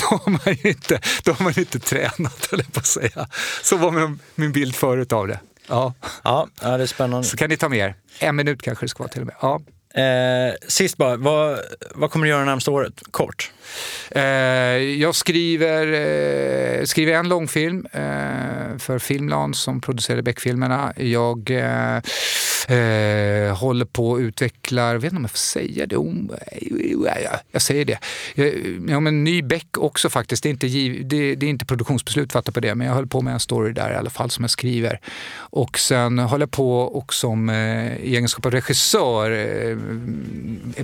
[0.00, 3.28] då har man ju inte, då har man inte tränat, eller på att säga.
[3.62, 5.40] Så var min, min bild förut av det.
[5.68, 5.94] Ja.
[6.22, 7.28] Ja, det är spännande.
[7.28, 7.94] Så kan ni ta med er.
[8.18, 9.36] En minut kanske det ska vara till och med.
[9.40, 9.60] Ja.
[10.02, 11.58] Eh, sist bara, vad,
[11.94, 13.02] vad kommer du göra närmsta året?
[13.10, 13.52] Kort.
[14.10, 14.22] Eh,
[15.00, 20.92] jag skriver, eh, skriver en långfilm eh, för Filmland som producerade Beck-filmerna.
[20.96, 21.96] Jag eh,
[22.68, 25.96] eh, håller på att utveckla, jag vet inte om jag får säga det,
[27.52, 27.98] jag säger det.
[28.34, 31.64] Jag, om en ny Beck också faktiskt, det är, inte giv, det, det är inte
[31.64, 34.30] produktionsbeslut fattat på det, men jag håller på med en story där i alla fall
[34.30, 35.00] som jag skriver.
[35.36, 39.76] Och sen håller jag på och som eh, i egenskap av regissör, eh,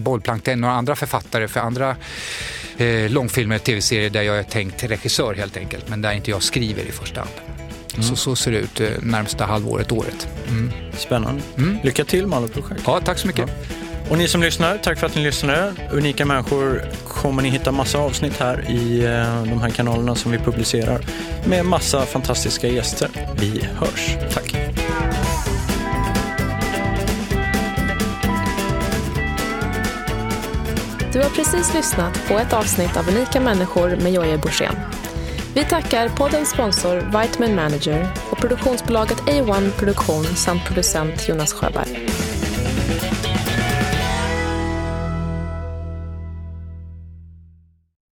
[0.01, 1.97] bollplank till några andra författare för andra
[2.81, 6.43] eh, långfilmer och tv-serier där jag är tänkt regissör helt enkelt, men där inte jag
[6.43, 7.33] skriver i första hand.
[7.95, 8.03] Mm.
[8.03, 10.29] Så, så ser det ut eh, närmsta halvåret, året.
[10.49, 10.73] Mm.
[10.97, 11.43] Spännande.
[11.57, 11.79] Mm.
[11.85, 12.83] Lycka till med alla projekt.
[12.87, 13.49] Ja, tack så mycket.
[13.49, 13.77] Ja.
[14.11, 15.73] Och ni som lyssnar, tack för att ni lyssnade.
[15.93, 20.39] Unika människor kommer ni hitta massa avsnitt här i eh, de här kanalerna som vi
[20.39, 21.01] publicerar
[21.45, 23.09] med massa fantastiska gäster.
[23.41, 24.17] Vi hörs.
[24.35, 24.57] Tack.
[31.13, 34.75] Du har precis lyssnat på ett avsnitt av Unika människor med Jojje Borssén.
[35.55, 42.09] Vi tackar poddens sponsor Vitamin Manager och produktionsbolaget A1 Produktion samt producent Jonas Sjöberg.